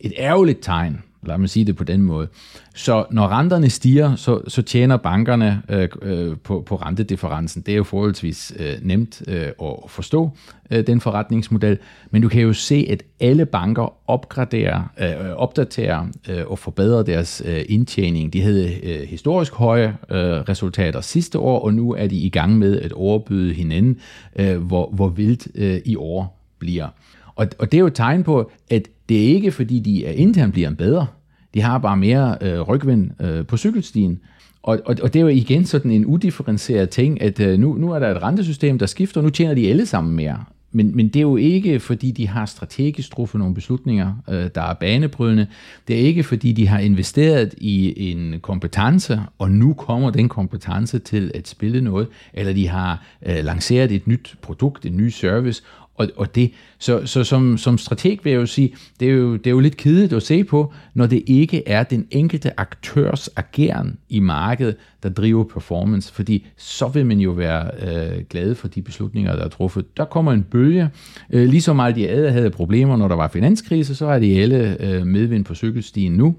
et 0.00 0.12
ærgerligt 0.18 0.58
tegn, 0.62 1.02
lad 1.26 1.38
mig 1.38 1.50
sige 1.50 1.64
det 1.64 1.76
på 1.76 1.84
den 1.84 2.02
måde. 2.02 2.28
Så 2.74 3.04
når 3.10 3.28
renterne 3.28 3.70
stiger, 3.70 4.16
så, 4.16 4.40
så 4.48 4.62
tjener 4.62 4.96
bankerne 4.96 5.62
øh, 5.68 5.88
øh, 6.02 6.36
på, 6.44 6.62
på 6.66 6.76
rentedifferencen. 6.76 7.62
Det 7.62 7.72
er 7.72 7.76
jo 7.76 7.84
forholdsvis 7.84 8.52
øh, 8.58 8.74
nemt 8.82 9.22
øh, 9.28 9.48
at 9.62 9.74
forstå, 9.88 10.30
øh, 10.70 10.86
den 10.86 11.00
forretningsmodel. 11.00 11.78
Men 12.10 12.22
du 12.22 12.28
kan 12.28 12.42
jo 12.42 12.52
se, 12.52 12.86
at 12.90 13.02
alle 13.20 13.46
banker 13.46 14.10
opgraderer, 14.10 14.82
øh, 14.98 15.30
opdaterer 15.36 16.06
øh, 16.28 16.46
og 16.46 16.58
forbedrer 16.58 17.02
deres 17.02 17.42
øh, 17.44 17.64
indtjening. 17.68 18.32
De 18.32 18.40
havde 18.40 18.74
øh, 18.82 19.08
historisk 19.08 19.54
høje 19.54 19.96
øh, 20.10 20.18
resultater 20.18 21.00
sidste 21.00 21.38
år, 21.38 21.60
og 21.60 21.74
nu 21.74 21.94
er 21.94 22.06
de 22.06 22.16
i 22.16 22.28
gang 22.28 22.58
med 22.58 22.80
at 22.80 22.92
overbyde 22.92 23.54
hinanden, 23.54 24.00
øh, 24.36 24.56
hvor, 24.56 24.90
hvor 24.90 25.08
vildt 25.08 25.48
øh, 25.54 25.80
i 25.84 25.96
år 25.96 26.35
bliver. 26.58 26.88
Og, 27.34 27.46
og 27.58 27.72
det 27.72 27.78
er 27.78 27.80
jo 27.80 27.86
et 27.86 27.94
tegn 27.94 28.24
på, 28.24 28.50
at 28.70 28.88
det 29.08 29.16
er 29.16 29.34
ikke 29.34 29.52
fordi, 29.52 29.78
de 29.78 30.06
er 30.06 30.12
internt 30.12 30.52
bliver 30.52 30.70
bedre. 30.70 31.06
De 31.54 31.62
har 31.62 31.78
bare 31.78 31.96
mere 31.96 32.36
øh, 32.40 32.60
rygvind 32.60 33.10
øh, 33.22 33.46
på 33.46 33.56
cykelstien. 33.56 34.20
Og, 34.62 34.80
og, 34.84 34.96
og 35.02 35.12
det 35.12 35.16
er 35.16 35.22
jo 35.22 35.28
igen 35.28 35.64
sådan 35.64 35.90
en 35.90 36.06
udifferentieret 36.06 36.90
ting, 36.90 37.22
at 37.22 37.40
øh, 37.40 37.58
nu, 37.58 37.74
nu 37.74 37.90
er 37.90 37.98
der 37.98 38.10
et 38.16 38.22
rentesystem, 38.22 38.78
der 38.78 38.86
skifter, 38.86 39.20
og 39.20 39.24
nu 39.24 39.30
tjener 39.30 39.54
de 39.54 39.70
alle 39.70 39.86
sammen 39.86 40.16
mere. 40.16 40.44
Men, 40.72 40.96
men 40.96 41.08
det 41.08 41.16
er 41.16 41.22
jo 41.22 41.36
ikke, 41.36 41.80
fordi 41.80 42.10
de 42.10 42.28
har 42.28 42.46
strategisk 42.46 43.10
truffet 43.10 43.38
nogle 43.38 43.54
beslutninger, 43.54 44.14
øh, 44.28 44.48
der 44.54 44.62
er 44.62 44.74
banebrydende. 44.74 45.46
Det 45.88 45.96
er 45.96 46.00
ikke, 46.00 46.22
fordi 46.22 46.52
de 46.52 46.68
har 46.68 46.78
investeret 46.78 47.54
i 47.58 48.10
en 48.12 48.40
kompetence, 48.40 49.20
og 49.38 49.50
nu 49.50 49.74
kommer 49.74 50.10
den 50.10 50.28
kompetence 50.28 50.98
til 50.98 51.30
at 51.34 51.48
spille 51.48 51.80
noget, 51.80 52.08
eller 52.34 52.52
de 52.52 52.68
har 52.68 53.06
øh, 53.26 53.44
lanceret 53.44 53.92
et 53.92 54.06
nyt 54.06 54.34
produkt, 54.42 54.86
en 54.86 54.96
ny 54.96 55.08
service, 55.08 55.62
og, 55.96 56.08
og 56.16 56.34
det, 56.34 56.52
så, 56.78 57.06
så 57.06 57.24
som, 57.24 57.58
som 57.58 57.78
strateg 57.78 58.18
vil 58.22 58.30
jeg 58.30 58.40
jo 58.40 58.46
sige, 58.46 58.74
det 59.00 59.08
er 59.08 59.12
jo, 59.12 59.36
det 59.36 59.46
er 59.46 59.50
jo 59.50 59.60
lidt 59.60 59.76
kedeligt 59.76 60.12
at 60.12 60.22
se 60.22 60.44
på, 60.44 60.72
når 60.94 61.06
det 61.06 61.22
ikke 61.26 61.68
er 61.68 61.82
den 61.82 62.06
enkelte 62.10 62.60
aktørs 62.60 63.28
ageren 63.36 63.98
i 64.08 64.20
markedet, 64.20 64.76
der 65.02 65.08
driver 65.08 65.44
performance, 65.44 66.12
fordi 66.12 66.46
så 66.56 66.88
vil 66.88 67.06
man 67.06 67.20
jo 67.20 67.30
være 67.30 67.70
øh, 67.82 68.24
glad 68.30 68.54
for 68.54 68.68
de 68.68 68.82
beslutninger, 68.82 69.36
der 69.36 69.44
er 69.44 69.48
truffet. 69.48 69.96
Der 69.96 70.04
kommer 70.04 70.32
en 70.32 70.42
bølge, 70.42 70.90
øh, 71.30 71.48
ligesom 71.48 71.80
alle 71.80 71.96
de 71.96 72.10
andre 72.10 72.30
havde 72.30 72.50
problemer, 72.50 72.96
når 72.96 73.08
der 73.08 73.16
var 73.16 73.28
finanskrise, 73.28 73.94
så 73.94 74.06
er 74.06 74.18
de 74.18 74.40
alle 74.40 74.82
øh, 74.82 75.06
medvind 75.06 75.44
på 75.44 75.54
cykelstien 75.54 76.12
nu, 76.12 76.36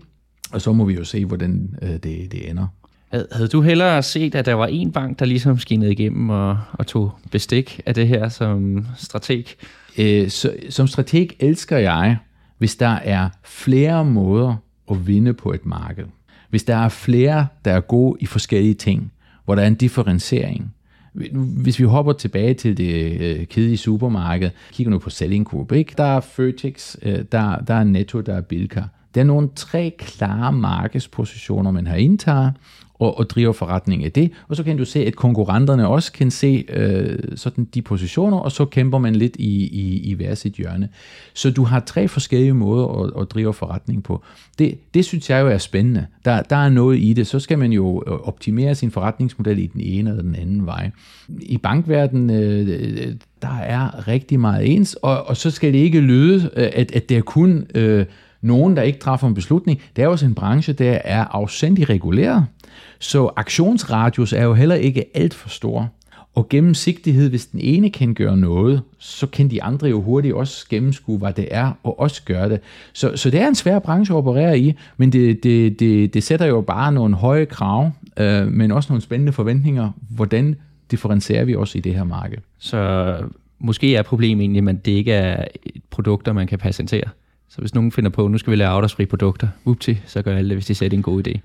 og 0.51 0.61
så 0.61 0.73
må 0.73 0.85
vi 0.85 0.93
jo 0.93 1.03
se, 1.03 1.25
hvordan 1.25 1.75
øh, 1.81 1.89
det, 1.89 2.03
det 2.03 2.49
ender. 2.49 2.67
Havde 3.11 3.47
du 3.47 3.61
hellere 3.61 4.03
set, 4.03 4.35
at 4.35 4.45
der 4.45 4.53
var 4.53 4.67
en 4.67 4.91
bank, 4.91 5.19
der 5.19 5.25
ligesom 5.25 5.59
skinnede 5.59 5.91
igennem 5.91 6.29
og, 6.29 6.57
og 6.73 6.87
tog 6.87 7.11
bestik 7.31 7.81
af 7.85 7.93
det 7.93 8.07
her 8.07 8.29
som 8.29 8.85
strateg? 8.97 9.45
Øh, 9.97 10.29
så, 10.29 10.53
som 10.69 10.87
strateg 10.87 11.27
elsker 11.39 11.77
jeg, 11.77 12.17
hvis 12.57 12.75
der 12.75 12.99
er 13.03 13.29
flere 13.43 14.05
måder 14.05 14.55
at 14.91 15.07
vinde 15.07 15.33
på 15.33 15.51
et 15.51 15.65
marked. 15.65 16.05
Hvis 16.49 16.63
der 16.63 16.75
er 16.75 16.89
flere, 16.89 17.47
der 17.65 17.71
er 17.71 17.79
gode 17.79 18.17
i 18.19 18.25
forskellige 18.25 18.73
ting, 18.73 19.11
hvor 19.45 19.55
der 19.55 19.61
er 19.61 19.67
en 19.67 19.75
differentiering. 19.75 20.73
Hvis 21.33 21.79
vi 21.79 21.83
hopper 21.83 22.13
tilbage 22.13 22.53
til 22.53 22.77
det 22.77 23.21
øh, 23.21 23.45
kedelige 23.45 23.77
supermarked, 23.77 24.49
kigger 24.71 24.91
nu 24.91 24.99
på 24.99 25.09
Selling 25.09 25.45
Group, 25.45 25.71
ikke? 25.71 25.93
der 25.97 26.03
er 26.03 26.19
Føtex, 26.19 26.95
øh, 27.01 27.25
der, 27.31 27.59
der 27.59 27.73
er 27.73 27.83
Netto, 27.83 28.21
der 28.21 28.33
er 28.35 28.41
Bilka. 28.41 28.83
Der 29.15 29.21
er 29.21 29.25
nogle 29.25 29.49
tre 29.55 29.95
klare 29.99 30.51
markedspositioner, 30.51 31.71
man 31.71 31.87
har 31.87 31.95
indtaget, 31.95 32.53
og, 32.99 33.17
og 33.17 33.29
driver 33.29 33.53
forretning 33.53 34.05
af 34.05 34.11
det. 34.11 34.31
Og 34.47 34.55
så 34.55 34.63
kan 34.63 34.77
du 34.77 34.85
se, 34.85 35.05
at 35.05 35.15
konkurrenterne 35.15 35.87
også 35.87 36.11
kan 36.11 36.31
se 36.31 36.65
øh, 36.69 37.19
sådan 37.35 37.67
de 37.73 37.81
positioner, 37.81 38.37
og 38.37 38.51
så 38.51 38.65
kæmper 38.65 38.97
man 38.97 39.15
lidt 39.15 39.35
i, 39.39 39.67
i, 39.67 39.99
i 39.99 40.13
hver 40.13 40.35
sit 40.35 40.53
hjørne. 40.53 40.89
Så 41.33 41.51
du 41.51 41.63
har 41.63 41.79
tre 41.79 42.07
forskellige 42.07 42.53
måder 42.53 42.87
at, 42.87 43.21
at 43.21 43.31
drive 43.31 43.53
forretning 43.53 44.03
på. 44.03 44.23
Det, 44.59 44.93
det 44.93 45.05
synes 45.05 45.29
jeg 45.29 45.41
jo 45.41 45.47
er 45.47 45.57
spændende. 45.57 46.05
Der, 46.25 46.41
der 46.41 46.55
er 46.55 46.69
noget 46.69 46.99
i 46.99 47.13
det. 47.13 47.27
Så 47.27 47.39
skal 47.39 47.59
man 47.59 47.71
jo 47.71 48.03
øh, 48.07 48.13
optimere 48.13 48.75
sin 48.75 48.91
forretningsmodel 48.91 49.59
i 49.59 49.67
den 49.67 49.81
ene 49.81 50.09
eller 50.09 50.23
den 50.23 50.35
anden 50.35 50.65
vej. 50.65 50.91
I 51.39 51.57
bankverdenen, 51.57 52.29
øh, 52.29 53.15
der 53.41 53.57
er 53.57 54.07
rigtig 54.07 54.39
meget 54.39 54.75
ens, 54.75 54.93
og, 54.93 55.27
og 55.27 55.37
så 55.37 55.51
skal 55.51 55.73
det 55.73 55.79
ikke 55.79 55.99
lyde, 55.99 56.49
øh, 56.55 56.69
at, 56.73 56.91
at 56.91 57.09
det 57.09 57.17
er 57.17 57.21
kun... 57.21 57.67
Øh, 57.75 58.05
nogen, 58.41 58.75
der 58.75 58.81
ikke 58.81 58.99
træffer 58.99 59.27
en 59.27 59.33
beslutning. 59.33 59.81
Det 59.95 60.03
er 60.03 60.07
også 60.07 60.25
en 60.25 60.35
branche, 60.35 60.73
der 60.73 60.91
er 60.91 61.25
afsendig 61.25 61.89
reguleret. 61.89 62.45
Så 62.99 63.29
aktionsradius 63.35 64.33
er 64.33 64.43
jo 64.43 64.53
heller 64.53 64.75
ikke 64.75 65.05
alt 65.13 65.33
for 65.33 65.49
stor. 65.49 65.89
Og 66.35 66.49
gennemsigtighed, 66.49 67.29
hvis 67.29 67.45
den 67.45 67.59
ene 67.59 67.89
kan 67.89 68.13
gøre 68.13 68.37
noget, 68.37 68.81
så 68.97 69.27
kan 69.27 69.51
de 69.51 69.63
andre 69.63 69.87
jo 69.87 70.01
hurtigt 70.01 70.33
også 70.33 70.65
gennemskue, 70.69 71.17
hvad 71.17 71.33
det 71.33 71.47
er, 71.51 71.71
og 71.83 71.99
også 71.99 72.23
gøre 72.23 72.49
det. 72.49 72.59
Så, 72.93 73.11
så 73.15 73.29
det 73.29 73.39
er 73.39 73.47
en 73.47 73.55
svær 73.55 73.79
branche 73.79 74.15
at 74.15 74.17
operere 74.17 74.59
i, 74.59 74.73
men 74.97 75.11
det, 75.11 75.43
det, 75.43 75.79
det, 75.79 76.13
det 76.13 76.23
sætter 76.23 76.45
jo 76.45 76.61
bare 76.61 76.91
nogle 76.91 77.15
høje 77.15 77.45
krav, 77.45 77.91
øh, 78.17 78.47
men 78.47 78.71
også 78.71 78.91
nogle 78.91 79.01
spændende 79.01 79.31
forventninger. 79.31 79.91
Hvordan 80.09 80.55
differentierer 80.91 81.45
vi 81.45 81.55
os 81.55 81.75
i 81.75 81.79
det 81.79 81.93
her 81.93 82.03
marked? 82.03 82.37
Så 82.57 83.13
måske 83.59 83.95
er 83.95 84.01
problemet 84.01 84.43
egentlig, 84.43 84.69
at 84.69 84.85
det 84.85 84.91
ikke 84.91 85.13
er 85.13 85.45
produkter, 85.89 86.33
man 86.33 86.47
kan 86.47 86.59
patentere. 86.59 87.09
Så 87.49 87.61
hvis 87.61 87.75
nogen 87.75 87.91
finder 87.91 88.09
på, 88.09 88.25
at 88.25 88.31
nu 88.31 88.37
skal 88.37 88.51
vi 88.51 88.55
lave 88.55 88.69
afdragsfri 88.69 89.05
produkter, 89.05 89.47
upti, 89.65 89.97
så 90.05 90.21
gør 90.21 90.35
alle 90.35 90.49
det, 90.49 90.55
hvis 90.55 90.65
de 90.65 90.75
sætter 90.75 90.97
en 90.97 91.01
god 91.01 91.27
idé. 91.27 91.39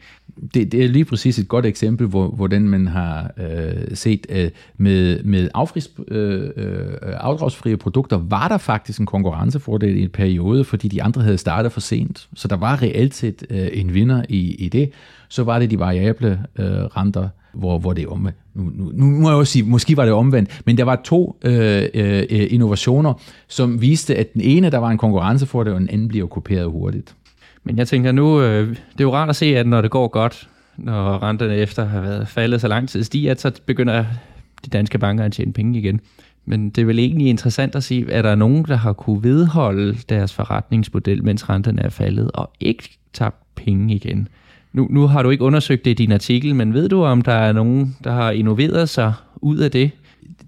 Det, 0.55 0.73
det 0.73 0.85
er 0.85 0.89
lige 0.89 1.05
præcis 1.05 1.39
et 1.39 1.49
godt 1.49 1.67
eksempel, 1.67 2.07
hvor, 2.07 2.29
hvordan 2.29 2.63
man 2.69 2.87
har 2.87 3.31
øh, 3.37 3.97
set 3.97 4.27
øh, 4.29 4.51
med, 4.77 5.23
med 5.23 5.49
affris, 5.55 5.91
øh, 6.09 6.51
øh, 6.57 6.93
afdragsfrie 7.03 7.77
produkter, 7.77 8.17
var 8.17 8.49
der 8.49 8.59
faktisk 8.59 9.01
en 9.01 9.07
konkurrencefordel 9.07 9.97
i 9.97 10.03
en 10.03 10.11
periode, 10.11 10.65
fordi 10.65 10.89
de 10.89 11.03
andre 11.03 11.23
havde 11.23 11.39
startet 11.39 11.73
for 11.73 11.81
sent. 11.81 12.29
Så 12.35 12.49
der 12.49 12.57
var 12.57 12.83
reelt 12.83 13.15
set 13.15 13.45
øh, 13.51 13.69
en 13.73 13.95
vinder 13.95 14.23
i, 14.29 14.55
i 14.55 14.69
det. 14.69 14.91
Så 15.29 15.43
var 15.43 15.59
det 15.59 15.71
de 15.71 15.79
variable 15.79 16.45
øh, 16.59 16.67
renter, 16.67 17.29
hvor, 17.55 17.79
hvor 17.79 17.93
det 17.93 18.05
er 18.05 18.09
omvendt. 18.09 18.39
Nu, 18.55 18.63
nu, 18.75 18.93
nu 18.95 19.21
må 19.21 19.29
jeg 19.29 19.39
også 19.39 19.53
sige, 19.53 19.63
måske 19.63 19.97
var 19.97 20.05
det 20.05 20.15
omvendt, 20.15 20.63
men 20.67 20.79
der 20.79 20.85
var 20.85 21.01
to 21.05 21.37
øh, 21.45 21.83
øh, 21.95 22.23
øh, 22.31 22.47
innovationer, 22.51 23.15
som 23.49 23.81
viste, 23.81 24.17
at 24.17 24.35
den 24.35 24.41
ene, 24.41 24.71
der 24.71 24.79
var 24.79 24.91
en 24.91 24.99
konkurrence 24.99 25.47
for 25.47 25.65
det, 25.65 25.73
og 25.73 25.81
den 25.81 25.91
anden 25.91 26.09
bliver 26.09 26.27
kopieret 26.27 26.71
hurtigt. 26.71 27.15
Men 27.65 27.79
jeg 27.79 27.89
tænker 27.89 28.13
nu, 28.13 28.43
øh, 28.43 28.69
det 28.69 29.01
er 29.01 29.05
jo 29.05 29.15
rart 29.15 29.29
at 29.29 29.37
se, 29.37 29.57
at 29.57 29.67
når 29.67 29.81
det 29.81 29.91
går 29.91 30.09
godt, 30.09 30.49
når 30.77 31.23
renterne 31.23 31.57
efter 31.57 31.85
har 31.85 32.01
været 32.01 32.29
faldet 32.29 32.61
så 32.61 32.69
lang 32.69 32.89
tid 32.89 33.05
stiger, 33.05 33.35
så 33.35 33.53
begynder 33.67 34.05
de 34.65 34.71
danske 34.71 34.99
banker 34.99 35.25
at 35.25 35.33
tjene 35.33 35.53
penge 35.53 35.79
igen. 35.79 36.01
Men 36.45 36.71
det 36.71 36.83
er 36.83 36.87
vel 36.87 36.99
egentlig 36.99 37.27
interessant 37.27 37.75
at 37.75 37.85
se, 37.85 38.07
er 38.09 38.23
der 38.23 38.35
nogen, 38.35 38.65
der 38.65 38.77
har 38.77 38.93
kunne 38.93 39.23
vedholde 39.23 39.99
deres 40.09 40.35
forretningsmodel, 40.35 41.25
mens 41.25 41.49
renterne 41.49 41.83
er 41.83 41.89
faldet, 41.89 42.31
og 42.35 42.51
ikke 42.61 42.99
tabt 43.13 43.37
penge 43.55 43.95
igen? 43.95 44.29
Nu, 44.73 44.87
nu 44.91 45.07
har 45.07 45.23
du 45.23 45.31
ikke 45.31 45.45
undersøgt 45.45 45.85
det 45.85 45.91
i 45.91 45.95
din 45.95 46.13
artikel, 46.13 46.55
men 46.55 46.75
ved 46.75 46.89
du, 46.89 47.05
om 47.05 47.23
der 47.23 47.33
er 47.33 47.53
nogen, 47.53 47.97
der 48.05 48.13
har 48.13 48.31
innoveret 48.31 48.89
sig 48.89 49.13
ud 49.37 49.59
af 49.59 49.71
det? 49.71 49.91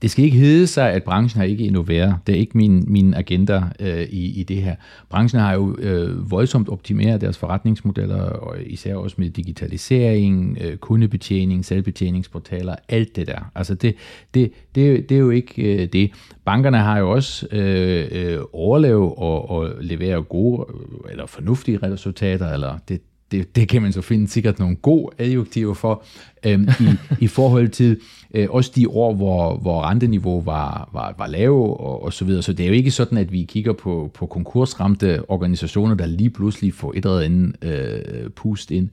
Det 0.03 0.11
skal 0.11 0.25
ikke 0.25 0.39
hedde 0.39 0.67
sig, 0.67 0.93
at 0.93 1.03
branchen 1.03 1.39
har 1.39 1.47
ikke 1.47 1.65
innoveret. 1.65 2.17
Det 2.27 2.35
er 2.35 2.39
ikke 2.39 2.57
min, 2.57 2.85
min 2.87 3.15
agenda 3.15 3.63
øh, 3.81 4.03
i, 4.03 4.41
i 4.41 4.43
det 4.43 4.57
her. 4.57 4.77
Branchen 5.11 5.41
har 5.41 5.55
jo 5.55 5.77
øh, 5.79 6.31
voldsomt 6.31 6.69
optimeret 6.69 7.21
deres 7.21 7.39
forretningsmodeller, 7.39 8.21
og 8.21 8.57
især 8.67 8.95
også 8.95 9.17
med 9.19 9.31
digitalisering, 9.31 10.59
øh, 10.61 10.77
kundebetjening, 10.77 11.65
selvbetjeningsportaler, 11.65 12.75
alt 12.89 13.17
det 13.17 13.27
der. 13.27 13.51
Altså 13.55 13.75
det, 13.75 13.95
det, 14.35 14.53
det, 14.75 15.09
det 15.09 15.15
er 15.15 15.21
jo 15.21 15.31
ikke 15.31 15.83
øh, 15.83 15.89
det. 15.93 16.11
Bankerne 16.45 16.79
har 16.79 16.99
jo 16.99 17.11
også 17.11 17.47
øh, 17.53 18.09
øh, 18.13 18.39
overlevet 18.53 19.13
og, 19.17 19.51
og 19.51 19.71
levere 19.81 20.23
gode 20.23 20.67
øh, 20.75 21.11
eller 21.11 21.27
fornuftige 21.27 21.79
resultater, 21.83 22.53
eller 22.53 22.79
det, 22.89 23.01
det, 23.33 23.57
det 23.57 23.69
kan 23.69 23.83
man 23.83 23.93
så 23.93 24.01
finde 24.01 24.29
sikkert 24.29 24.59
nogle 24.59 24.77
gode 24.77 25.15
adjektiver 25.19 25.75
for, 25.75 26.05
øhm, 26.47 26.69
i, 26.81 26.89
i 27.25 27.27
forhold 27.27 27.69
til 27.69 28.01
øh, 28.35 28.47
også 28.51 28.73
de 28.77 28.89
år, 28.89 29.15
hvor, 29.15 29.57
hvor 29.57 29.83
renteniveau 29.83 30.41
var, 30.41 30.91
var, 30.93 31.15
var 31.19 31.27
lave 31.27 31.77
og, 31.77 32.03
og 32.03 32.13
så 32.13 32.25
videre. 32.25 32.43
Så 32.43 32.53
det 32.53 32.65
er 32.65 32.69
jo 32.69 32.75
ikke 32.75 32.91
sådan, 32.91 33.19
at 33.19 33.33
vi 33.33 33.45
kigger 33.45 33.73
på, 33.73 34.11
på 34.15 34.27
konkursramte 34.27 35.31
organisationer, 35.31 35.95
der 35.95 36.07
lige 36.07 36.31
pludselig 36.31 36.75
får 36.75 36.93
et 36.97 37.05
eller 37.05 37.19
andet 37.19 37.57
øh, 37.63 38.31
pust 38.31 38.71
ind. 38.71 38.89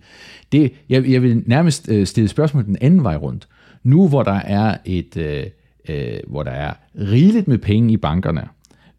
Det, 0.51 0.73
jeg, 0.89 1.09
jeg 1.09 1.21
vil 1.21 1.43
nærmest 1.45 1.89
øh, 1.89 2.07
stille 2.07 2.27
spørgsmål 2.27 2.65
den 2.65 2.77
anden 2.81 3.03
vej 3.03 3.15
rundt. 3.15 3.47
Nu 3.83 4.07
hvor 4.07 4.23
der 4.23 4.39
er 4.45 4.77
et 4.85 5.17
øh, 5.17 5.43
øh, 5.89 6.19
hvor 6.27 6.43
der 6.43 6.51
er 6.51 6.73
rigeligt 6.95 7.47
med 7.47 7.57
penge 7.57 7.93
i 7.93 7.97
bankerne, 7.97 8.47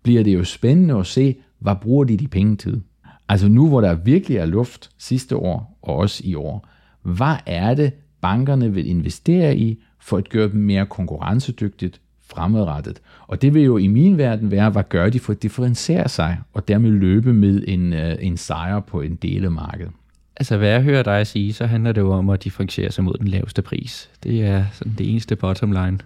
bliver 0.03 0.23
det 0.23 0.35
jo 0.35 0.45
spændende 0.45 0.95
at 0.95 1.07
se, 1.07 1.37
hvad 1.59 1.75
bruger 1.83 2.05
de 2.05 2.17
de 2.17 2.29
penge 2.29 2.57
til? 2.57 2.83
Altså 3.29 3.49
nu, 3.49 3.69
hvor 3.69 3.81
der 3.81 3.95
virkelig 3.95 4.37
er 4.37 4.47
luft 4.47 4.91
sidste 4.99 5.37
år 5.37 5.79
og 5.83 5.97
også 5.97 6.23
i 6.25 6.35
år, 6.35 6.69
hvad 7.03 7.37
er 7.47 7.75
det, 7.75 7.93
bankerne 8.21 8.73
vil 8.73 8.87
investere 8.87 9.57
i 9.57 9.83
for 10.01 10.17
at 10.17 10.29
gøre 10.29 10.49
dem 10.49 10.61
mere 10.61 10.87
konkurrencedygtigt 10.87 12.01
fremadrettet? 12.29 13.01
Og 13.27 13.43
det 13.43 13.55
vil 13.55 13.63
jo 13.63 13.77
i 13.77 13.87
min 13.87 14.19
verden 14.19 14.51
være, 14.51 14.71
hvad 14.71 14.83
gør 14.89 15.09
de 15.09 15.21
for 15.21 15.33
at 15.33 15.43
differentiere 15.43 16.09
sig 16.09 16.39
og 16.53 16.69
dermed 16.69 16.91
løbe 16.91 17.33
med 17.33 17.65
en, 17.69 17.93
øh, 17.93 18.17
en 18.21 18.37
sejr 18.37 18.81
på 18.81 19.01
en 19.01 19.15
del 19.15 19.45
af 19.45 19.51
markedet? 19.51 19.93
Altså, 20.37 20.57
hvad 20.57 20.69
jeg 20.69 20.83
hører 20.83 21.03
dig 21.03 21.27
sige, 21.27 21.53
så 21.53 21.67
handler 21.67 21.93
det 21.93 22.01
jo 22.01 22.13
om 22.13 22.31
at 22.31 22.45
differentiere 22.45 22.91
sig 22.91 23.05
mod 23.05 23.15
den 23.19 23.29
laveste 23.29 23.63
pris. 23.63 24.11
Det 24.23 24.45
er 24.45 24.65
sådan 24.73 24.95
det 24.99 25.11
eneste 25.11 25.37
bottom 25.37 25.73
line 25.73 25.99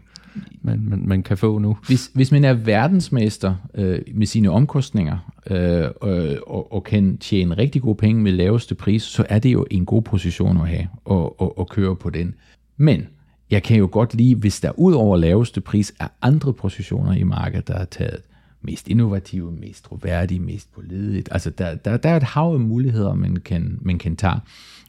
man, 0.62 0.81
man, 0.88 1.03
man 1.07 1.22
kan 1.22 1.37
få 1.37 1.59
nu. 1.59 1.77
Hvis, 1.87 2.11
hvis 2.14 2.33
man 2.33 2.44
er 2.44 2.53
verdensmester 2.53 3.55
øh, 3.75 4.01
med 4.14 4.27
sine 4.27 4.51
omkostninger 4.51 5.33
øh, 5.51 5.88
og, 6.01 6.37
og, 6.46 6.72
og 6.72 6.85
kan 6.85 7.18
tjene 7.18 7.59
rigtig 7.59 7.83
gode 7.83 7.96
penge 7.96 8.22
med 8.22 8.33
laveste 8.33 8.75
pris, 8.75 9.03
så 9.03 9.27
er 9.29 9.38
det 9.38 9.53
jo 9.53 9.66
en 9.70 9.87
god 9.87 10.03
position 10.03 10.57
at 10.57 10.68
have 10.68 10.88
og, 11.05 11.40
og, 11.40 11.59
og 11.59 11.68
køre 11.68 11.96
på 11.96 12.11
den. 12.11 12.35
Men 12.77 13.07
jeg 13.51 13.62
kan 13.62 13.77
jo 13.77 13.88
godt 13.92 14.14
lide, 14.14 14.35
hvis 14.35 14.61
der 14.61 14.79
ud 14.79 14.94
over 14.94 15.16
laveste 15.16 15.61
pris 15.61 15.94
er 16.01 16.09
andre 16.22 16.53
positioner 16.53 17.12
i 17.12 17.22
markedet, 17.22 17.68
der 17.68 17.75
er 17.75 17.85
taget 17.85 18.20
mest 18.62 18.88
innovative, 18.88 19.53
mest 19.53 19.85
troværdige, 19.85 20.40
mest 20.40 20.75
pålideligt. 20.75 21.29
Altså 21.33 21.51
der, 21.51 21.75
der, 21.75 21.96
der 21.96 22.09
er 22.09 22.16
et 22.16 22.22
hav 22.22 22.53
af 22.53 22.61
muligheder, 22.61 23.14
man 23.14 23.37
kan, 23.37 23.79
man 23.81 23.99
kan 23.99 24.16
tage. 24.16 24.40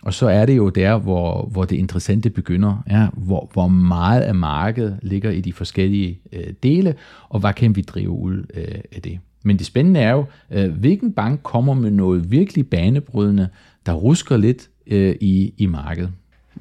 Og 0.08 0.14
så 0.14 0.28
er 0.28 0.46
det 0.46 0.58
jo 0.58 0.70
der, 0.70 0.98
hvor, 0.98 1.50
hvor 1.52 1.66
det 1.66 1.76
interessante 1.76 2.30
begynder, 2.30 2.84
ja, 2.90 3.08
hvor, 3.14 3.50
hvor 3.54 3.68
meget 3.68 4.22
af 4.22 4.36
markedet 4.36 5.00
ligger 5.02 5.32
i 5.32 5.42
de 5.42 5.54
forskellige 5.54 6.20
øh, 6.34 6.54
dele, 6.64 6.96
og 7.30 7.40
hvad 7.40 7.54
kan 7.54 7.76
vi 7.76 7.82
drive 7.82 8.10
ud 8.10 8.46
øh, 8.54 8.80
af 8.92 9.02
det. 9.02 9.20
Men 9.44 9.58
det 9.58 9.66
spændende 9.66 10.00
er 10.00 10.12
jo, 10.12 10.26
øh, 10.52 10.72
hvilken 10.72 11.14
bank 11.14 11.44
kommer 11.44 11.74
med 11.74 11.92
noget 11.92 12.32
virkelig 12.32 12.68
banebrydende, 12.68 13.48
der 13.86 13.94
rusker 13.94 14.38
lidt 14.38 14.70
øh, 14.88 15.16
i, 15.22 15.54
i 15.58 15.66
markedet. 15.66 16.12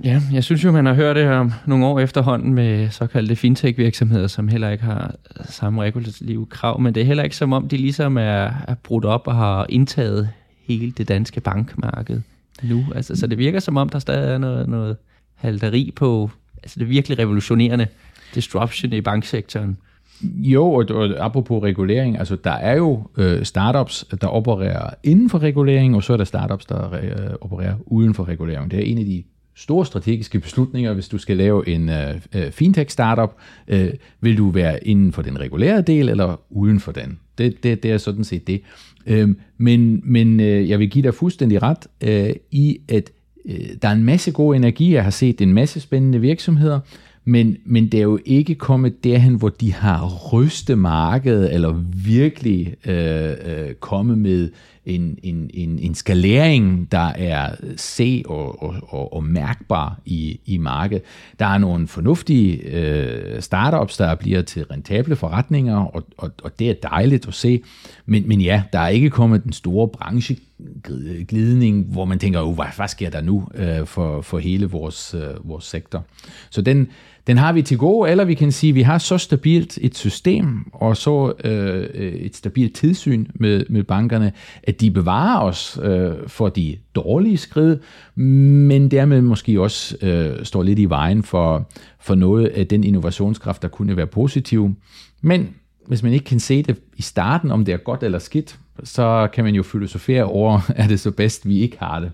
Ja, 0.04 0.22
jeg 0.32 0.44
synes 0.44 0.64
jo, 0.64 0.72
man 0.72 0.86
har 0.86 0.94
hørt 0.94 1.16
det 1.16 1.28
om 1.28 1.52
nogle 1.66 1.86
år 1.86 2.00
efterhånden 2.00 2.54
med 2.54 2.90
såkaldte 2.90 3.36
fintech-virksomheder, 3.36 4.26
som 4.26 4.48
heller 4.48 4.70
ikke 4.70 4.84
har 4.84 5.14
samme 5.44 5.82
regulative 5.82 6.46
krav, 6.46 6.80
men 6.80 6.94
det 6.94 7.00
er 7.00 7.04
heller 7.04 7.24
ikke 7.24 7.36
som 7.36 7.52
om, 7.52 7.68
de 7.68 7.76
ligesom 7.76 8.16
er, 8.16 8.50
er 8.68 8.74
brudt 8.82 9.04
op 9.04 9.26
og 9.26 9.34
har 9.34 9.66
indtaget 9.68 10.28
hele 10.68 10.90
det 10.90 11.08
danske 11.08 11.40
bankmarked 11.40 12.20
nu. 12.62 12.84
Altså, 12.94 13.16
så 13.16 13.26
det 13.26 13.38
virker 13.38 13.60
som 13.60 13.76
om, 13.76 13.88
der 13.88 13.98
stadig 13.98 14.34
er 14.34 14.38
noget, 14.38 14.68
noget 14.68 14.96
halteri 15.34 15.92
på, 15.96 16.30
altså 16.62 16.78
det 16.78 16.88
virkelig 16.88 17.18
revolutionerende 17.18 17.86
disruption 18.34 18.92
i 18.92 19.00
banksektoren. 19.00 19.76
Jo, 20.22 20.72
og, 20.72 20.86
og 20.90 21.10
apropos 21.18 21.62
regulering, 21.62 22.18
altså 22.18 22.36
der 22.44 22.50
er 22.50 22.76
jo 22.76 23.08
øh, 23.16 23.44
startups, 23.44 24.04
der 24.20 24.26
opererer 24.26 24.90
inden 25.02 25.30
for 25.30 25.38
regulering, 25.38 25.96
og 25.96 26.02
så 26.02 26.12
er 26.12 26.16
der 26.16 26.24
startups, 26.24 26.66
der 26.66 26.92
øh, 26.92 27.34
opererer 27.40 27.74
uden 27.86 28.14
for 28.14 28.28
regulering. 28.28 28.70
Det 28.70 28.78
er 28.78 28.82
en 28.82 28.98
af 28.98 29.04
de 29.04 29.24
store 29.56 29.86
strategiske 29.86 30.40
beslutninger, 30.40 30.92
hvis 30.92 31.08
du 31.08 31.18
skal 31.18 31.36
lave 31.36 31.68
en 31.68 31.88
øh, 31.88 32.14
øh 32.34 32.50
fintech-startup. 32.50 33.30
Øh, 33.68 33.90
vil 34.20 34.38
du 34.38 34.50
være 34.50 34.86
inden 34.86 35.12
for 35.12 35.22
den 35.22 35.40
regulære 35.40 35.80
del, 35.80 36.08
eller 36.08 36.40
uden 36.50 36.80
for 36.80 36.92
den? 36.92 37.18
Det, 37.38 37.62
det, 37.62 37.82
det 37.82 37.92
er 37.92 37.98
sådan 37.98 38.24
set 38.24 38.46
det. 38.46 38.62
Uh, 39.10 39.30
men 39.58 40.00
men 40.04 40.40
øh, 40.40 40.68
jeg 40.68 40.78
vil 40.78 40.90
give 40.90 41.02
dig 41.02 41.14
fuldstændig 41.14 41.62
ret 41.62 41.86
øh, 42.00 42.30
i, 42.50 42.78
at 42.88 43.10
uh, 43.44 43.54
der 43.82 43.88
er 43.88 43.92
en 43.92 44.04
masse 44.04 44.32
god 44.32 44.56
energi. 44.56 44.94
Jeg 44.94 45.04
har 45.04 45.10
set 45.10 45.40
en 45.40 45.54
masse 45.54 45.80
spændende 45.80 46.20
virksomheder, 46.20 46.80
men, 47.28 47.56
men 47.64 47.86
det 47.86 47.98
er 47.98 48.02
jo 48.02 48.18
ikke 48.24 48.54
kommet 48.54 49.04
derhen, 49.04 49.34
hvor 49.34 49.48
de 49.48 49.72
har 49.72 50.30
rystet 50.32 50.78
markedet, 50.78 51.54
eller 51.54 51.84
virkelig 52.06 52.74
øh, 52.86 53.30
øh, 53.30 53.74
kommet 53.80 54.18
med 54.18 54.50
en, 54.86 55.18
en, 55.22 55.50
en, 55.54 55.78
en 55.78 55.94
skalering, 55.94 56.92
der 56.92 57.12
er 57.14 57.54
øh, 57.62 57.72
se 57.76 58.22
og, 58.26 58.62
og, 58.62 58.74
og, 58.88 59.12
og 59.12 59.24
mærkbar 59.24 60.00
i, 60.04 60.40
i 60.46 60.58
markedet. 60.58 61.02
Der 61.38 61.46
er 61.46 61.58
nogle 61.58 61.88
fornuftige 61.88 62.56
øh, 62.56 63.42
startups, 63.42 63.96
der 63.96 64.14
bliver 64.14 64.42
til 64.42 64.64
rentable 64.64 65.16
forretninger, 65.16 65.76
og, 65.76 66.06
og, 66.16 66.30
og 66.42 66.58
det 66.58 66.70
er 66.70 66.74
dejligt 66.82 67.28
at 67.28 67.34
se. 67.34 67.62
Men, 68.06 68.28
men 68.28 68.40
ja, 68.40 68.62
der 68.72 68.78
er 68.78 68.88
ikke 68.88 69.10
kommet 69.10 69.44
den 69.44 69.52
store 69.52 69.88
brancheglidning, 69.88 71.84
hvor 71.84 72.04
man 72.04 72.18
tænker, 72.18 72.40
oh, 72.40 72.54
hvad, 72.54 72.66
hvad 72.76 72.88
sker 72.88 73.10
der 73.10 73.20
nu 73.20 73.48
øh, 73.54 73.86
for, 73.86 74.20
for 74.20 74.38
hele 74.38 74.66
vores, 74.66 75.14
øh, 75.14 75.48
vores 75.48 75.64
sektor? 75.64 76.04
Så 76.50 76.62
den, 76.62 76.88
den 77.26 77.38
har 77.38 77.52
vi 77.52 77.62
til 77.62 77.78
gode, 77.78 78.10
eller 78.10 78.24
vi 78.24 78.34
kan 78.34 78.52
sige, 78.52 78.68
at 78.68 78.74
vi 78.74 78.82
har 78.82 78.98
så 78.98 79.18
stabilt 79.18 79.78
et 79.80 79.96
system, 79.96 80.66
og 80.72 80.96
så 80.96 81.32
øh, 81.44 81.88
øh, 81.94 82.12
et 82.12 82.36
stabilt 82.36 82.74
tilsyn 82.74 83.26
med, 83.34 83.64
med 83.68 83.82
bankerne, 83.82 84.32
at 84.62 84.80
de 84.80 84.90
bevarer 84.90 85.40
os 85.40 85.78
øh, 85.82 86.12
for 86.26 86.48
de 86.48 86.76
dårlige 86.94 87.36
skridt, 87.36 87.80
men 88.14 88.90
dermed 88.90 89.20
måske 89.20 89.60
også 89.60 89.96
øh, 90.06 90.44
står 90.44 90.62
lidt 90.62 90.78
i 90.78 90.84
vejen 90.84 91.22
for, 91.22 91.68
for 92.00 92.14
noget 92.14 92.46
af 92.46 92.66
den 92.66 92.84
innovationskraft, 92.84 93.62
der 93.62 93.68
kunne 93.68 93.96
være 93.96 94.06
positiv. 94.06 94.74
Men 95.20 95.54
hvis 95.86 96.02
man 96.02 96.12
ikke 96.12 96.24
kan 96.24 96.40
se 96.40 96.62
det 96.62 96.78
i 96.96 97.02
starten, 97.02 97.50
om 97.50 97.64
det 97.64 97.74
er 97.74 97.78
godt 97.78 98.02
eller 98.02 98.18
skidt, 98.18 98.58
så 98.84 99.28
kan 99.32 99.44
man 99.44 99.54
jo 99.54 99.62
filosofere 99.62 100.24
over, 100.24 100.60
er 100.76 100.88
det 100.88 101.00
så 101.00 101.10
bedst, 101.10 101.48
vi 101.48 101.60
ikke 101.60 101.76
har 101.80 102.00
det. 102.00 102.10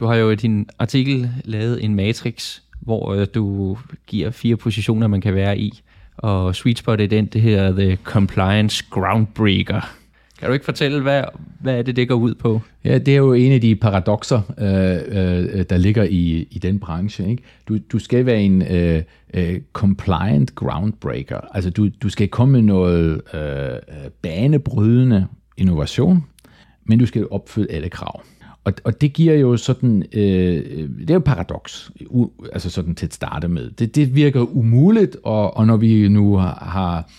Du 0.00 0.06
har 0.06 0.14
jo 0.14 0.30
i 0.30 0.34
din 0.36 0.68
artikel 0.78 1.30
lavet 1.44 1.84
en 1.84 1.94
matrix, 1.94 2.60
hvor 2.80 3.14
øh, 3.14 3.26
du 3.34 3.78
giver 4.06 4.30
fire 4.30 4.56
positioner, 4.56 5.06
man 5.06 5.20
kan 5.20 5.34
være 5.34 5.58
i. 5.58 5.82
Og 6.16 6.54
sweet 6.54 6.78
spot 6.78 7.00
er 7.00 7.06
den, 7.06 7.26
det 7.26 7.40
her 7.40 7.72
The 7.72 7.98
Compliance 8.04 8.84
Groundbreaker. 8.90 9.80
Kan 10.38 10.48
du 10.48 10.52
ikke 10.52 10.64
fortælle, 10.64 11.02
hvad, 11.02 11.24
hvad 11.60 11.78
er 11.78 11.82
det, 11.82 11.96
det 11.96 12.08
går 12.08 12.14
ud 12.14 12.34
på? 12.34 12.60
Ja, 12.84 12.98
det 12.98 13.12
er 13.12 13.16
jo 13.16 13.32
en 13.32 13.52
af 13.52 13.60
de 13.60 13.76
paradoxer, 13.76 14.40
øh, 14.58 15.56
øh, 15.58 15.64
der 15.70 15.76
ligger 15.76 16.04
i, 16.04 16.46
i 16.50 16.58
den 16.58 16.78
branche. 16.78 17.30
Ikke? 17.30 17.42
Du, 17.68 17.78
du 17.92 17.98
skal 17.98 18.26
være 18.26 18.42
en 18.42 18.62
øh, 18.62 19.02
øh, 19.34 19.60
compliant 19.72 20.54
groundbreaker. 20.54 21.40
Altså, 21.54 21.70
du, 21.70 21.88
du 22.02 22.08
skal 22.08 22.28
komme 22.28 22.52
med 22.52 22.62
noget 22.62 23.20
øh, 23.34 23.40
øh 23.40 24.10
banebrydende 24.22 25.26
innovation, 25.56 26.24
men 26.84 26.98
du 26.98 27.06
skal 27.06 27.26
opfylde 27.30 27.72
alle 27.72 27.88
krav. 27.88 28.22
Og, 28.64 28.72
og 28.84 29.00
det 29.00 29.12
giver 29.12 29.34
jo 29.34 29.56
sådan, 29.56 30.04
øh, 30.12 30.56
øh 30.70 30.88
det 31.00 31.10
er 31.10 31.14
jo 31.14 31.20
paradoks, 31.20 31.90
u, 32.06 32.28
altså 32.52 32.70
sådan 32.70 32.94
til 32.94 33.06
at 33.06 33.14
starte 33.14 33.48
med. 33.48 33.70
Det, 33.70 33.94
det 33.94 34.14
virker 34.14 34.56
umuligt, 34.56 35.16
og, 35.24 35.56
og 35.56 35.66
når 35.66 35.76
vi 35.76 36.08
nu 36.08 36.36
har 36.36 37.10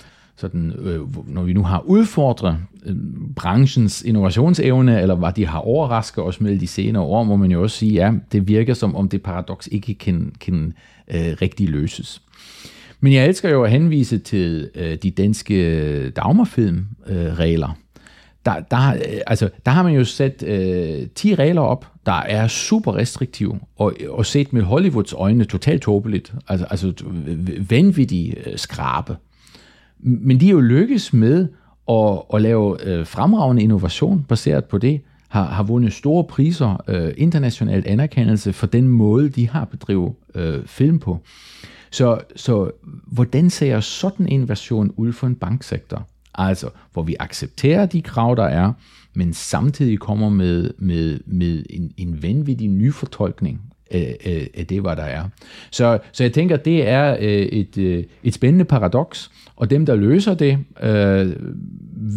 sådan, 0.42 0.74
øh, 0.80 1.28
når 1.28 1.44
vi 1.44 1.54
nu 1.54 1.64
har 1.64 1.80
udfordret 1.86 2.58
øh, 2.86 2.96
branchens 3.36 4.02
innovationsevne, 4.02 5.02
eller 5.02 5.16
hvad 5.16 5.32
de 5.36 5.46
har 5.46 5.60
overrasket 5.60 6.24
os 6.24 6.42
med 6.42 6.60
de 6.60 6.68
senere 6.68 7.04
år, 7.04 7.24
må 7.24 7.36
man 7.36 7.52
jo 7.52 7.62
også 7.62 7.78
sige, 7.78 7.94
ja, 7.94 8.12
det 8.32 8.48
virker 8.48 8.74
som 8.74 8.96
om 8.96 9.10
det 9.10 9.22
paradoks 9.22 9.70
ikke 9.72 9.94
kan, 9.94 10.34
kan 10.40 10.74
øh, 11.08 11.36
rigtig 11.42 11.70
løses. 11.70 12.22
Men 13.00 13.14
jeg 13.14 13.28
elsker 13.28 13.50
jo 13.50 13.64
at 13.64 13.72
henvise 13.72 14.18
til 14.18 14.70
øh, 14.76 14.96
de 14.96 15.12
danske 15.12 15.56
øh, 15.56 16.12
Dagmarfilm-regler. 16.16 17.70
Øh, 17.70 17.76
der, 18.46 18.60
der, 18.60 18.94
øh, 18.94 19.22
altså, 19.28 19.50
der 19.66 19.72
har 19.72 19.84
man 19.84 19.94
jo 19.94 20.04
sat 20.04 20.44
øh, 20.44 21.08
10 21.16 21.36
regler 21.36 21.62
op, 21.62 21.88
der 22.06 22.22
er 22.22 22.48
super 22.48 22.96
restriktive, 22.96 23.60
og, 23.78 23.94
og 24.10 24.26
set 24.26 24.54
med 24.54 24.62
Hollywoods 24.62 25.14
øjne 25.14 25.44
totalt 25.44 25.82
tåbeligt, 25.82 26.34
altså, 26.48 26.66
altså 26.70 26.94
vanvittige 27.70 28.50
øh, 28.50 28.58
skrabe. 28.58 29.18
Men 30.00 30.40
de 30.40 30.48
er 30.48 30.52
jo 30.52 30.60
lykkes 30.60 31.14
med 31.14 31.48
at, 31.90 32.22
at 32.34 32.42
lave 32.42 32.88
øh, 32.88 33.08
fremragende 33.08 33.64
innovation 33.64 34.26
baseret 34.30 34.66
på 34.66 34.78
det, 34.78 35.02
har, 35.32 35.46
har 35.46 35.64
vundet 35.64 35.94
store 35.94 36.24
priser, 36.24 36.84
øh, 36.88 37.14
internationalt 37.18 37.88
anerkendelse 37.88 38.54
for 38.54 38.68
den 38.68 38.88
måde, 38.88 39.30
de 39.30 39.50
har 39.50 39.66
bedrevet 39.66 40.14
øh, 40.36 40.66
film 40.66 41.00
på. 41.00 41.20
Så, 41.92 42.20
så 42.36 42.72
hvordan 43.06 43.50
ser 43.50 43.80
sådan 43.80 44.28
en 44.28 44.50
version 44.50 44.94
ud 44.98 45.14
for 45.14 45.28
en 45.28 45.36
banksektor? 45.36 46.08
Altså, 46.36 46.70
hvor 46.94 47.04
vi 47.04 47.16
accepterer 47.20 47.86
de 47.86 48.02
krav, 48.02 48.36
der 48.36 48.44
er, 48.44 48.74
men 49.14 49.34
samtidig 49.34 50.00
kommer 50.00 50.30
med, 50.30 50.72
med, 50.78 51.20
med 51.26 51.64
en, 51.70 51.92
en 51.98 52.24
vanvittig 52.24 52.70
ny 52.70 52.94
fortolkning 52.94 53.62
af, 53.92 54.48
af, 54.54 54.68
det, 54.68 54.82
hvad 54.82 54.96
der 54.96 55.04
er. 55.04 55.24
Så, 55.72 56.00
så 56.12 56.24
jeg 56.24 56.34
tænker, 56.34 56.58
det 56.58 56.88
er 56.88 57.18
øh, 57.20 57.30
et, 57.30 57.78
øh, 57.78 58.04
et 58.24 58.34
spændende 58.34 58.66
paradoks, 58.66 59.32
og 59.56 59.70
dem, 59.70 59.86
der 59.86 59.96
løser 59.96 60.34
det, 60.34 60.58
øh, 60.84 61.36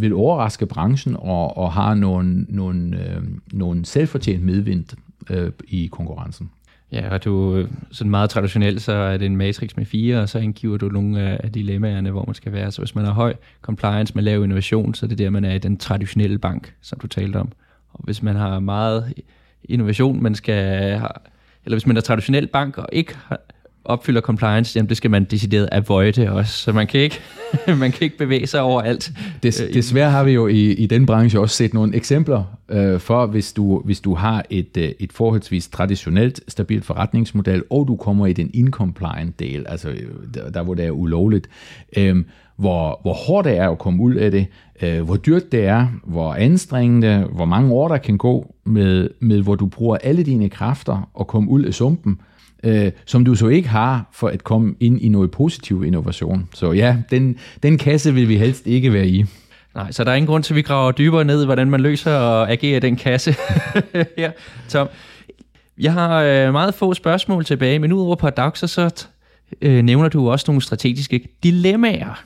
vil 0.00 0.14
overraske 0.14 0.66
branchen 0.66 1.16
og, 1.16 1.56
og 1.56 1.72
har 1.72 1.94
nogle, 1.94 2.46
nogle, 2.48 3.00
øh, 3.00 3.22
nogle 3.52 3.84
selvfortjent 3.84 4.44
medvind 4.44 4.84
øh, 5.30 5.52
i 5.68 5.88
konkurrencen. 5.92 6.50
Ja, 6.94 7.08
og 7.10 7.24
du, 7.24 7.66
sådan 7.90 8.10
meget 8.10 8.30
traditionelt, 8.30 8.82
så 8.82 8.92
er 8.92 9.16
det 9.16 9.26
en 9.26 9.36
matrix 9.36 9.76
med 9.76 9.86
fire, 9.86 10.20
og 10.20 10.28
så 10.28 10.38
indgiver 10.38 10.76
du 10.76 10.88
nogle 10.88 11.44
af 11.44 11.52
dilemmaerne, 11.52 12.10
hvor 12.10 12.24
man 12.26 12.34
skal 12.34 12.52
være. 12.52 12.72
Så 12.72 12.80
hvis 12.80 12.94
man 12.94 13.04
har 13.04 13.12
høj 13.12 13.34
compliance 13.62 14.14
med 14.14 14.22
lav 14.22 14.44
innovation, 14.44 14.94
så 14.94 15.06
er 15.06 15.08
det 15.08 15.18
der, 15.18 15.30
man 15.30 15.44
er 15.44 15.54
i 15.54 15.58
den 15.58 15.76
traditionelle 15.76 16.38
bank, 16.38 16.74
som 16.82 16.98
du 16.98 17.06
talte 17.06 17.36
om. 17.36 17.52
Og 17.92 18.04
hvis 18.04 18.22
man 18.22 18.36
har 18.36 18.60
meget 18.60 19.14
innovation, 19.64 20.22
man 20.22 20.34
skal 20.34 21.00
eller 21.64 21.76
hvis 21.76 21.86
man 21.86 21.96
er 21.96 22.00
traditionel 22.00 22.46
bank 22.46 22.78
og 22.78 22.88
ikke 22.92 23.16
har, 23.16 23.40
opfylder 23.84 24.20
compliance, 24.20 24.76
jamen 24.76 24.88
det 24.88 24.96
skal 24.96 25.10
man 25.10 25.24
decideret 25.24 25.68
avoide 25.72 26.30
også, 26.30 26.52
så 26.58 26.72
man 26.72 26.86
kan 26.86 27.00
ikke, 27.00 27.20
man 27.80 27.92
kan 27.92 28.04
ikke 28.04 28.18
bevæge 28.18 28.46
sig 28.46 28.60
over 28.60 28.82
alt. 28.82 29.12
Des, 29.42 29.60
øh, 29.60 29.74
desværre 29.74 30.10
har 30.10 30.24
vi 30.24 30.30
jo 30.30 30.46
i, 30.46 30.72
i 30.72 30.86
den 30.86 31.06
branche 31.06 31.40
også 31.40 31.56
set 31.56 31.74
nogle 31.74 31.96
eksempler 31.96 32.44
øh, 32.68 33.00
for, 33.00 33.26
hvis 33.26 33.52
du, 33.52 33.82
hvis 33.84 34.00
du 34.00 34.14
har 34.14 34.44
et, 34.50 34.76
øh, 34.76 34.92
et 34.98 35.12
forholdsvis 35.12 35.68
traditionelt, 35.68 36.40
stabilt 36.48 36.84
forretningsmodel, 36.84 37.62
og 37.70 37.88
du 37.88 37.96
kommer 37.96 38.26
i 38.26 38.32
den 38.32 38.50
incompliant 38.54 39.38
del, 39.38 39.64
altså 39.68 39.88
øh, 39.88 40.08
der, 40.34 40.50
der 40.50 40.62
hvor 40.62 40.74
det 40.74 40.84
er 40.84 40.90
ulovligt, 40.90 41.48
øh, 41.96 42.24
hvor, 42.56 42.98
hvor 43.02 43.12
hårdt 43.12 43.44
det 43.44 43.58
er 43.58 43.70
at 43.70 43.78
komme 43.78 44.02
ud 44.02 44.14
af 44.14 44.30
det, 44.30 44.46
øh, 44.82 45.02
hvor 45.02 45.16
dyrt 45.16 45.52
det 45.52 45.66
er, 45.66 45.86
hvor 46.04 46.34
anstrengende, 46.34 47.28
hvor 47.32 47.44
mange 47.44 47.72
år 47.72 47.88
der 47.88 47.98
kan 47.98 48.18
gå, 48.18 48.54
med, 48.64 49.10
med 49.20 49.40
hvor 49.40 49.54
du 49.54 49.66
bruger 49.66 49.96
alle 49.96 50.22
dine 50.22 50.48
kræfter 50.48 51.10
og 51.14 51.26
komme 51.26 51.50
ud 51.50 51.62
af 51.62 51.74
sumpen, 51.74 52.12
øh, 52.12 52.33
øh, 52.64 52.92
som 53.06 53.24
du 53.24 53.34
så 53.34 53.48
ikke 53.48 53.68
har 53.68 54.10
for 54.12 54.28
at 54.28 54.44
komme 54.44 54.74
ind 54.80 55.00
i 55.00 55.08
noget 55.08 55.30
positiv 55.30 55.84
innovation. 55.84 56.48
Så 56.54 56.72
ja, 56.72 56.96
den, 57.10 57.36
den 57.62 57.78
kasse 57.78 58.14
vil 58.14 58.28
vi 58.28 58.36
helst 58.36 58.66
ikke 58.66 58.92
være 58.92 59.06
i. 59.06 59.24
Nej, 59.74 59.92
så 59.92 60.04
der 60.04 60.10
er 60.10 60.14
ingen 60.14 60.26
grund 60.26 60.42
til, 60.42 60.52
at 60.54 60.56
vi 60.56 60.62
graver 60.62 60.92
dybere 60.92 61.24
ned, 61.24 61.44
hvordan 61.44 61.70
man 61.70 61.80
løser 61.80 62.16
og 62.16 62.50
agerer 62.50 62.80
den 62.80 62.96
kasse. 62.96 63.36
ja, 64.18 64.30
Tom. 64.68 64.88
Jeg 65.78 65.92
har 65.92 66.22
øh, 66.22 66.52
meget 66.52 66.74
få 66.74 66.94
spørgsmål 66.94 67.44
tilbage, 67.44 67.78
men 67.78 67.92
udover 67.92 68.16
paradoxer, 68.16 68.66
så 68.66 69.06
øh, 69.62 69.82
nævner 69.82 70.08
du 70.08 70.30
også 70.30 70.44
nogle 70.48 70.62
strategiske 70.62 71.28
dilemmaer. 71.42 72.24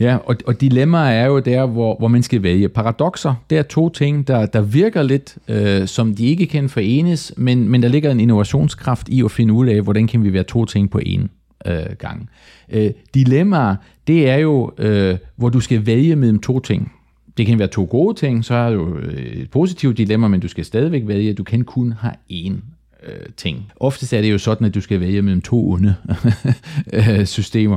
Ja, 0.00 0.16
og, 0.16 0.36
og 0.46 0.60
dilemmaer 0.60 1.10
er 1.10 1.26
jo 1.26 1.38
der, 1.38 1.66
hvor, 1.66 1.96
hvor 1.98 2.08
man 2.08 2.22
skal 2.22 2.42
vælge. 2.42 2.68
Paradoxer, 2.68 3.34
det 3.50 3.58
er 3.58 3.62
to 3.62 3.88
ting, 3.88 4.28
der, 4.28 4.46
der 4.46 4.60
virker 4.60 5.02
lidt, 5.02 5.36
øh, 5.48 5.86
som 5.86 6.14
de 6.14 6.26
ikke 6.26 6.46
kan 6.46 6.68
forenes, 6.68 7.32
men, 7.36 7.68
men 7.68 7.82
der 7.82 7.88
ligger 7.88 8.10
en 8.10 8.20
innovationskraft 8.20 9.08
i 9.08 9.22
at 9.24 9.30
finde 9.30 9.54
ud 9.54 9.66
af, 9.66 9.82
hvordan 9.82 10.06
kan 10.06 10.24
vi 10.24 10.32
være 10.32 10.42
to 10.42 10.64
ting 10.64 10.90
på 10.90 11.00
én 11.06 11.28
øh, 11.66 11.96
gang. 11.98 12.30
Øh, 12.68 12.90
dilemmaer, 13.14 13.76
det 14.06 14.30
er 14.30 14.36
jo, 14.36 14.72
øh, 14.78 15.16
hvor 15.36 15.48
du 15.48 15.60
skal 15.60 15.86
vælge 15.86 16.16
mellem 16.16 16.38
to 16.38 16.60
ting. 16.60 16.92
Det 17.36 17.46
kan 17.46 17.58
være 17.58 17.68
to 17.68 17.86
gode 17.90 18.18
ting, 18.18 18.44
så 18.44 18.54
er 18.54 18.70
det 18.70 18.76
jo 18.76 18.98
øh, 18.98 19.12
et 19.14 19.50
positivt 19.50 19.98
dilemma, 19.98 20.28
men 20.28 20.40
du 20.40 20.48
skal 20.48 20.64
stadigvæk 20.64 21.02
vælge, 21.06 21.32
du 21.32 21.44
kan 21.44 21.64
kun 21.64 21.92
have 21.92 22.14
én 22.32 22.52
øh, 23.06 23.26
ting. 23.36 23.72
Oftest 23.76 24.12
er 24.12 24.20
det 24.20 24.32
jo 24.32 24.38
sådan, 24.38 24.66
at 24.66 24.74
du 24.74 24.80
skal 24.80 25.00
vælge 25.00 25.22
mellem 25.22 25.40
to 25.40 25.70
onde 25.70 25.94
øh, 26.92 27.26
systemer. 27.26 27.76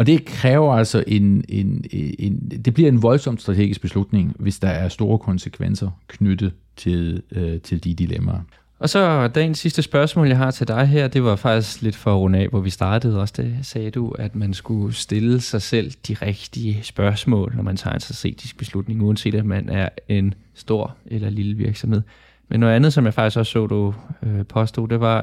Og 0.00 0.06
det 0.06 0.24
kræver 0.24 0.74
altså 0.74 1.04
en, 1.06 1.44
en, 1.48 1.84
en, 2.18 2.52
det 2.64 2.74
bliver 2.74 2.88
en 2.88 3.02
voldsom 3.02 3.38
strategisk 3.38 3.80
beslutning, 3.80 4.36
hvis 4.38 4.58
der 4.58 4.68
er 4.68 4.88
store 4.88 5.18
konsekvenser 5.18 5.90
knyttet 6.08 6.52
til, 6.76 7.22
øh, 7.32 7.60
til 7.60 7.84
de 7.84 7.94
dilemmaer. 7.94 8.40
Og 8.78 8.88
så 8.88 9.28
dagens 9.28 9.58
sidste 9.58 9.82
spørgsmål, 9.82 10.28
jeg 10.28 10.36
har 10.36 10.50
til 10.50 10.68
dig 10.68 10.86
her, 10.86 11.08
det 11.08 11.24
var 11.24 11.36
faktisk 11.36 11.82
lidt 11.82 11.96
for 11.96 12.12
at 12.12 12.18
runde 12.18 12.38
af, 12.38 12.48
hvor 12.48 12.60
vi 12.60 12.70
startede 12.70 13.20
også. 13.20 13.34
Det 13.36 13.56
sagde 13.62 13.90
du, 13.90 14.10
at 14.10 14.34
man 14.36 14.54
skulle 14.54 14.94
stille 14.94 15.40
sig 15.40 15.62
selv 15.62 15.92
de 16.08 16.14
rigtige 16.14 16.80
spørgsmål, 16.82 17.52
når 17.56 17.62
man 17.62 17.76
tager 17.76 17.94
en 17.94 18.00
strategisk 18.00 18.58
beslutning, 18.58 19.02
uanset 19.02 19.34
om 19.34 19.46
man 19.46 19.68
er 19.68 19.88
en 20.08 20.34
stor 20.54 20.96
eller 21.06 21.30
lille 21.30 21.56
virksomhed. 21.56 22.02
Men 22.50 22.60
noget 22.60 22.74
andet, 22.74 22.92
som 22.92 23.04
jeg 23.04 23.14
faktisk 23.14 23.38
også 23.38 23.52
så, 23.52 23.66
du 23.66 23.94
øh, 24.22 24.46
påstod, 24.46 24.88
det 24.88 25.00
var, 25.00 25.20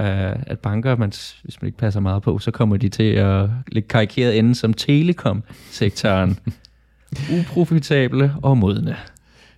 at 0.47 0.59
banker, 0.59 0.95
man, 0.95 1.09
hvis 1.43 1.61
man 1.61 1.67
ikke 1.67 1.77
passer 1.77 1.99
meget 1.99 2.23
på, 2.23 2.39
så 2.39 2.51
kommer 2.51 2.77
de 2.77 2.89
til 2.89 3.11
at 3.13 3.49
lægge 3.71 3.87
karikeret 3.87 4.39
ende 4.39 4.55
som 4.55 4.73
telekom-sektoren. 4.73 6.39
Uprofitable 7.39 8.33
og 8.41 8.57
modne. 8.57 8.95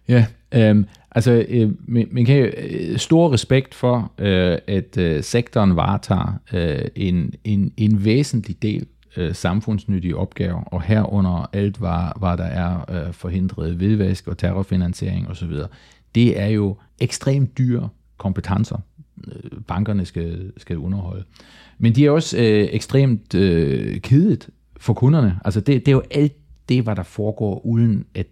Ja, 0.07 0.25
øh, 0.51 0.83
altså 1.11 1.45
øh, 1.49 1.71
man 1.87 2.25
kan 2.25 2.37
jo 2.37 2.45
øh, 2.57 2.97
stor 2.97 3.33
respekt 3.33 3.73
for, 3.73 4.11
øh, 4.17 4.57
at 4.67 4.97
øh, 4.97 5.23
sektoren 5.23 5.75
varetager 5.75 6.39
øh, 6.53 6.87
en, 6.95 7.33
en, 7.43 7.73
en 7.77 8.05
væsentlig 8.05 8.61
del 8.61 8.85
øh, 9.17 9.35
samfundsnyttige 9.35 10.17
opgaver, 10.17 10.61
og 10.61 10.81
herunder 10.81 11.49
alt, 11.53 11.77
hvad, 11.77 12.19
hvad 12.19 12.37
der 12.37 12.43
er 12.43 12.91
øh, 12.91 13.13
forhindret 13.13 13.79
vedvask 13.79 14.27
og 14.27 14.37
terrorfinansiering 14.37 15.29
osv., 15.29 15.51
det 16.15 16.39
er 16.39 16.47
jo 16.47 16.77
ekstremt 17.01 17.57
dyre 17.57 17.89
kompetencer, 18.17 18.77
øh, 19.27 19.61
bankerne 19.67 20.05
skal, 20.05 20.51
skal 20.57 20.77
underholde. 20.77 21.23
Men 21.77 21.95
de 21.95 22.05
er 22.05 22.11
også 22.11 22.37
øh, 22.37 22.67
ekstremt 22.71 23.35
øh, 23.35 24.01
kedet 24.01 24.49
for 24.77 24.93
kunderne. 24.93 25.39
Altså 25.45 25.59
det, 25.59 25.85
det 25.85 25.87
er 25.87 25.95
jo 25.95 26.03
alt 26.11 26.35
det, 26.69 26.83
hvad 26.83 26.95
der 26.95 27.03
foregår, 27.03 27.65
uden 27.65 28.05
at 28.15 28.27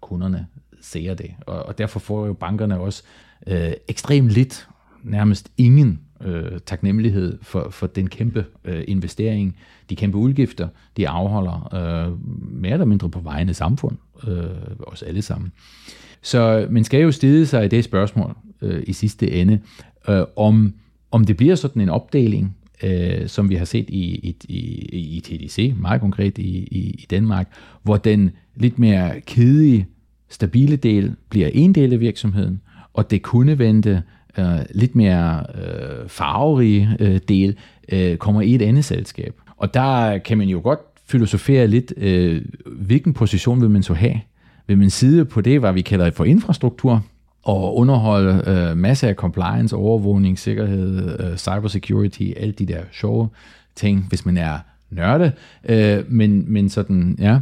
kunderne 0.00 0.46
ser 0.80 1.14
det. 1.14 1.30
Og, 1.46 1.66
og 1.66 1.78
derfor 1.78 2.00
får 2.00 2.26
jo 2.26 2.32
bankerne 2.32 2.78
også 2.78 3.02
øh, 3.46 3.72
ekstremt 3.88 4.28
lidt, 4.28 4.68
nærmest 5.02 5.50
ingen 5.56 6.00
øh, 6.24 6.60
taknemmelighed 6.66 7.38
for, 7.42 7.70
for 7.70 7.86
den 7.86 8.08
kæmpe 8.08 8.46
øh, 8.64 8.84
investering, 8.88 9.56
de 9.90 9.96
kæmpe 9.96 10.18
udgifter, 10.18 10.68
de 10.96 11.08
afholder 11.08 11.74
øh, 11.74 12.32
mere 12.52 12.72
eller 12.72 12.86
mindre 12.86 13.10
på 13.10 13.20
vegne 13.20 13.48
af 13.48 13.56
samfund, 13.56 13.96
øh, 14.26 14.46
os 14.86 15.02
alle 15.02 15.22
sammen. 15.22 15.52
Så 16.24 16.58
øh, 16.58 16.72
man 16.72 16.84
skal 16.84 17.00
jo 17.02 17.12
stille 17.12 17.46
sig 17.46 17.64
i 17.64 17.68
det 17.68 17.84
spørgsmål 17.84 18.36
øh, 18.62 18.82
i 18.86 18.92
sidste 18.92 19.30
ende, 19.30 19.60
øh, 20.08 20.22
om, 20.36 20.74
om 21.10 21.24
det 21.24 21.36
bliver 21.36 21.54
sådan 21.54 21.82
en 21.82 21.88
opdeling, 21.88 22.56
øh, 22.82 23.28
som 23.28 23.50
vi 23.50 23.54
har 23.54 23.64
set 23.64 23.90
i, 23.90 24.04
i, 24.04 24.36
i, 24.48 25.16
i 25.16 25.20
TDC, 25.20 25.74
meget 25.76 26.00
konkret 26.00 26.38
i, 26.38 26.58
i, 26.58 26.90
i 26.98 27.06
Danmark, 27.10 27.48
hvor 27.82 27.96
den 27.96 28.30
lidt 28.56 28.78
mere 28.78 29.20
kedelige, 29.20 29.86
stabile 30.28 30.76
del 30.76 31.14
bliver 31.28 31.48
en 31.52 31.72
del 31.72 31.92
af 31.92 32.00
virksomheden, 32.00 32.60
og 32.92 33.10
det 33.10 33.22
kunne 33.22 33.58
vente 33.58 34.02
øh, 34.38 34.58
lidt 34.74 34.96
mere 34.96 35.46
øh, 35.54 36.08
farverige 36.08 36.96
øh, 37.00 37.20
del 37.28 37.56
øh, 37.92 38.16
kommer 38.16 38.40
i 38.40 38.54
et 38.54 38.62
andet 38.62 38.84
selskab. 38.84 39.34
Og 39.56 39.74
der 39.74 40.18
kan 40.18 40.38
man 40.38 40.48
jo 40.48 40.60
godt 40.62 40.80
filosofere 41.06 41.66
lidt, 41.66 41.92
øh, 41.96 42.42
hvilken 42.66 43.12
position 43.12 43.60
vil 43.60 43.70
man 43.70 43.82
så 43.82 43.94
have? 43.94 44.20
Ved 44.66 44.76
min 44.76 44.90
side 44.90 45.24
på 45.24 45.40
det, 45.40 45.60
hvad 45.60 45.72
vi 45.72 45.80
kalder 45.80 46.10
for 46.10 46.24
infrastruktur, 46.24 47.02
og 47.42 47.76
underholde 47.76 48.42
øh, 48.46 48.76
masser 48.76 49.08
af 49.08 49.14
compliance, 49.14 49.76
overvågning, 49.76 50.38
sikkerhed, 50.38 51.20
øh, 51.20 51.36
cybersecurity, 51.36 52.30
alle 52.36 52.52
de 52.52 52.66
der 52.66 52.80
sjove 52.92 53.28
ting, 53.74 54.06
hvis 54.08 54.26
man 54.26 54.36
er 54.36 54.58
nørde, 54.90 55.32
øh, 55.68 56.04
men, 56.08 56.52
men 56.52 56.68
sådan, 56.68 57.16
ja. 57.18 57.40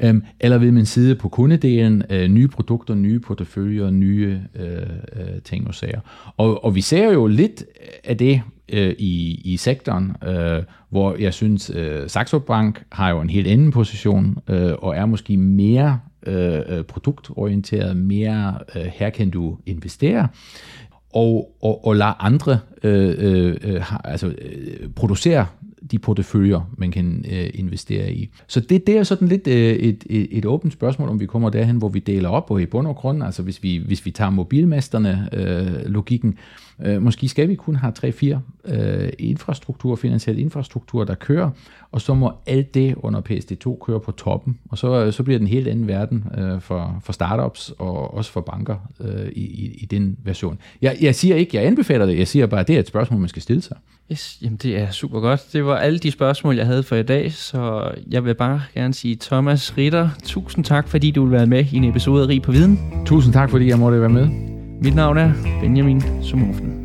Øh, 0.00 0.14
eller 0.40 0.58
vil 0.58 0.72
man 0.72 0.86
sidde 0.86 1.14
på 1.14 1.28
kundedelen, 1.28 2.02
øh, 2.10 2.28
nye 2.28 2.48
produkter, 2.48 2.94
nye 2.94 3.18
porteføljer, 3.18 3.90
nye 3.90 4.40
øh, 4.54 4.76
øh, 5.16 5.40
ting 5.44 5.68
og 5.68 5.74
sager. 5.74 6.00
Og, 6.36 6.64
og 6.64 6.74
vi 6.74 6.80
ser 6.80 7.12
jo 7.12 7.26
lidt 7.26 7.64
af 8.04 8.16
det 8.16 8.42
øh, 8.72 8.94
i, 8.98 9.40
i 9.44 9.56
sektoren, 9.56 10.12
øh, 10.26 10.62
hvor 10.90 11.16
jeg 11.16 11.34
synes, 11.34 11.70
øh, 11.74 12.08
Saxo 12.08 12.38
Bank 12.38 12.82
har 12.92 13.10
jo 13.10 13.20
en 13.20 13.30
helt 13.30 13.46
anden 13.46 13.70
position, 13.70 14.38
øh, 14.48 14.72
og 14.78 14.96
er 14.96 15.06
måske 15.06 15.36
mere 15.36 15.98
Øh, 16.26 16.62
øh, 16.68 16.84
produktorienteret, 16.84 17.96
mere 17.96 18.58
øh, 18.76 18.82
her 18.82 19.10
kan 19.10 19.30
du 19.30 19.58
investere, 19.66 20.28
og, 21.14 21.56
og, 21.62 21.86
og 21.86 21.96
lade 21.96 22.14
andre 22.18 22.58
øh, 22.82 23.14
øh, 23.18 23.56
øh 23.62 23.92
altså, 24.04 24.26
øh, 24.26 24.88
producere 24.96 25.46
de 25.90 25.98
porteføljer, 25.98 26.70
man 26.78 26.90
kan 26.90 27.24
øh, 27.32 27.50
investere 27.54 28.12
i. 28.12 28.28
Så 28.46 28.60
det, 28.60 28.86
det 28.86 28.96
er 28.96 29.02
sådan 29.02 29.28
lidt 29.28 29.46
øh, 29.46 29.54
et, 29.54 30.04
et, 30.10 30.28
et 30.30 30.44
åbent 30.44 30.72
spørgsmål, 30.72 31.08
om 31.08 31.20
vi 31.20 31.26
kommer 31.26 31.50
derhen, 31.50 31.76
hvor 31.76 31.88
vi 31.88 31.98
deler 31.98 32.28
op, 32.28 32.50
og 32.50 32.62
i 32.62 32.66
bund 32.66 32.86
og 32.86 32.96
grund, 32.96 33.24
altså 33.24 33.42
hvis 33.42 33.62
vi, 33.62 33.82
hvis 33.86 34.06
vi 34.06 34.10
tager 34.10 34.30
mobilmesterne 34.30 35.28
øh, 35.32 35.86
logikken, 35.86 36.38
øh, 36.82 37.02
måske 37.02 37.28
skal 37.28 37.48
vi 37.48 37.54
kun 37.54 37.76
have 37.76 37.92
3-4 38.66 38.72
øh, 38.74 39.12
infrastruktur, 39.18 39.96
finansiel 39.96 40.38
infrastruktur, 40.38 41.04
der 41.04 41.14
kører, 41.14 41.50
og 41.92 42.00
så 42.00 42.14
må 42.14 42.32
alt 42.46 42.74
det 42.74 42.94
under 42.96 43.20
PSD2 43.20 43.84
køre 43.86 44.00
på 44.00 44.12
toppen, 44.12 44.58
og 44.70 44.78
så, 44.78 45.10
så 45.10 45.22
bliver 45.22 45.38
den 45.38 45.46
helt 45.46 45.68
anden 45.68 45.88
verden 45.88 46.24
øh, 46.38 46.60
for, 46.60 47.00
for 47.04 47.12
startups 47.12 47.72
og 47.78 48.14
også 48.14 48.32
for 48.32 48.40
banker 48.40 48.76
øh, 49.00 49.28
i, 49.32 49.42
i, 49.42 49.78
i 49.82 49.86
den 49.86 50.16
version. 50.24 50.58
Jeg, 50.82 50.96
jeg 51.00 51.14
siger 51.14 51.36
ikke, 51.36 51.56
jeg 51.56 51.66
anbefaler 51.66 52.06
det, 52.06 52.18
jeg 52.18 52.28
siger 52.28 52.46
bare, 52.46 52.60
at 52.60 52.68
det 52.68 52.76
er 52.76 52.80
et 52.80 52.88
spørgsmål, 52.88 53.20
man 53.20 53.28
skal 53.28 53.42
stille 53.42 53.62
sig. 53.62 53.76
Yes, 54.12 54.38
jamen 54.42 54.56
det 54.56 54.78
er 54.78 54.90
super 54.90 55.20
godt. 55.20 55.52
Det 55.52 55.64
var 55.64 55.73
alle 55.76 55.98
de 55.98 56.10
spørgsmål, 56.10 56.56
jeg 56.56 56.66
havde 56.66 56.82
for 56.82 56.96
i 56.96 57.02
dag, 57.02 57.32
så 57.32 57.90
jeg 58.10 58.24
vil 58.24 58.34
bare 58.34 58.62
gerne 58.74 58.94
sige 58.94 59.16
Thomas 59.20 59.76
Ritter, 59.78 60.08
tusind 60.24 60.64
tak, 60.64 60.88
fordi 60.88 61.10
du 61.10 61.22
vil 61.22 61.32
være 61.32 61.46
med 61.46 61.64
i 61.72 61.76
en 61.76 61.84
episode 61.84 62.22
af 62.22 62.28
Rig 62.28 62.42
på 62.42 62.52
Viden. 62.52 63.04
Tusind 63.06 63.32
tak, 63.32 63.50
fordi 63.50 63.68
jeg 63.68 63.78
måtte 63.78 64.00
være 64.00 64.08
med. 64.08 64.28
Mit 64.82 64.94
navn 64.94 65.18
er 65.18 65.32
Benjamin 65.60 66.02
Sumoften. 66.22 66.80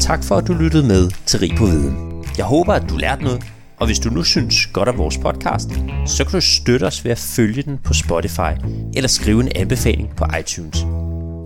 Tak 0.00 0.24
for, 0.24 0.34
at 0.34 0.48
du 0.48 0.52
lyttede 0.52 0.86
med 0.86 1.10
til 1.26 1.40
Rig 1.40 1.52
på 1.58 1.64
Viden. 1.64 2.24
Jeg 2.38 2.44
håber, 2.44 2.72
at 2.72 2.90
du 2.90 2.96
lærte 2.96 3.24
noget, 3.24 3.42
og 3.76 3.86
hvis 3.86 3.98
du 3.98 4.10
nu 4.10 4.22
synes 4.22 4.66
godt 4.66 4.88
om 4.88 4.98
vores 4.98 5.18
podcast, 5.18 5.70
så 6.06 6.24
kan 6.24 6.32
du 6.32 6.40
støtte 6.40 6.84
os 6.84 7.04
ved 7.04 7.12
at 7.12 7.18
følge 7.18 7.62
den 7.62 7.78
på 7.84 7.94
Spotify 7.94 8.52
eller 8.96 9.08
skrive 9.08 9.40
en 9.40 9.48
anbefaling 9.56 10.16
på 10.16 10.24
iTunes. 10.40 10.86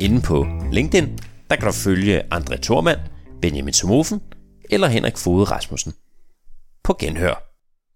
Inden 0.01 0.21
på 0.21 0.47
LinkedIn 0.73 1.09
der 1.51 1.57
kan 1.57 1.67
du 1.67 1.73
følge 1.73 2.23
André 2.35 2.57
Thormand, 2.57 2.99
Benjamin 3.43 3.73
Somofen 3.73 4.21
eller 4.71 4.89
Henrik 4.89 5.19
Fode 5.19 5.45
Rasmussen. 5.45 5.95
På 6.83 6.97
genhør. 6.99 7.46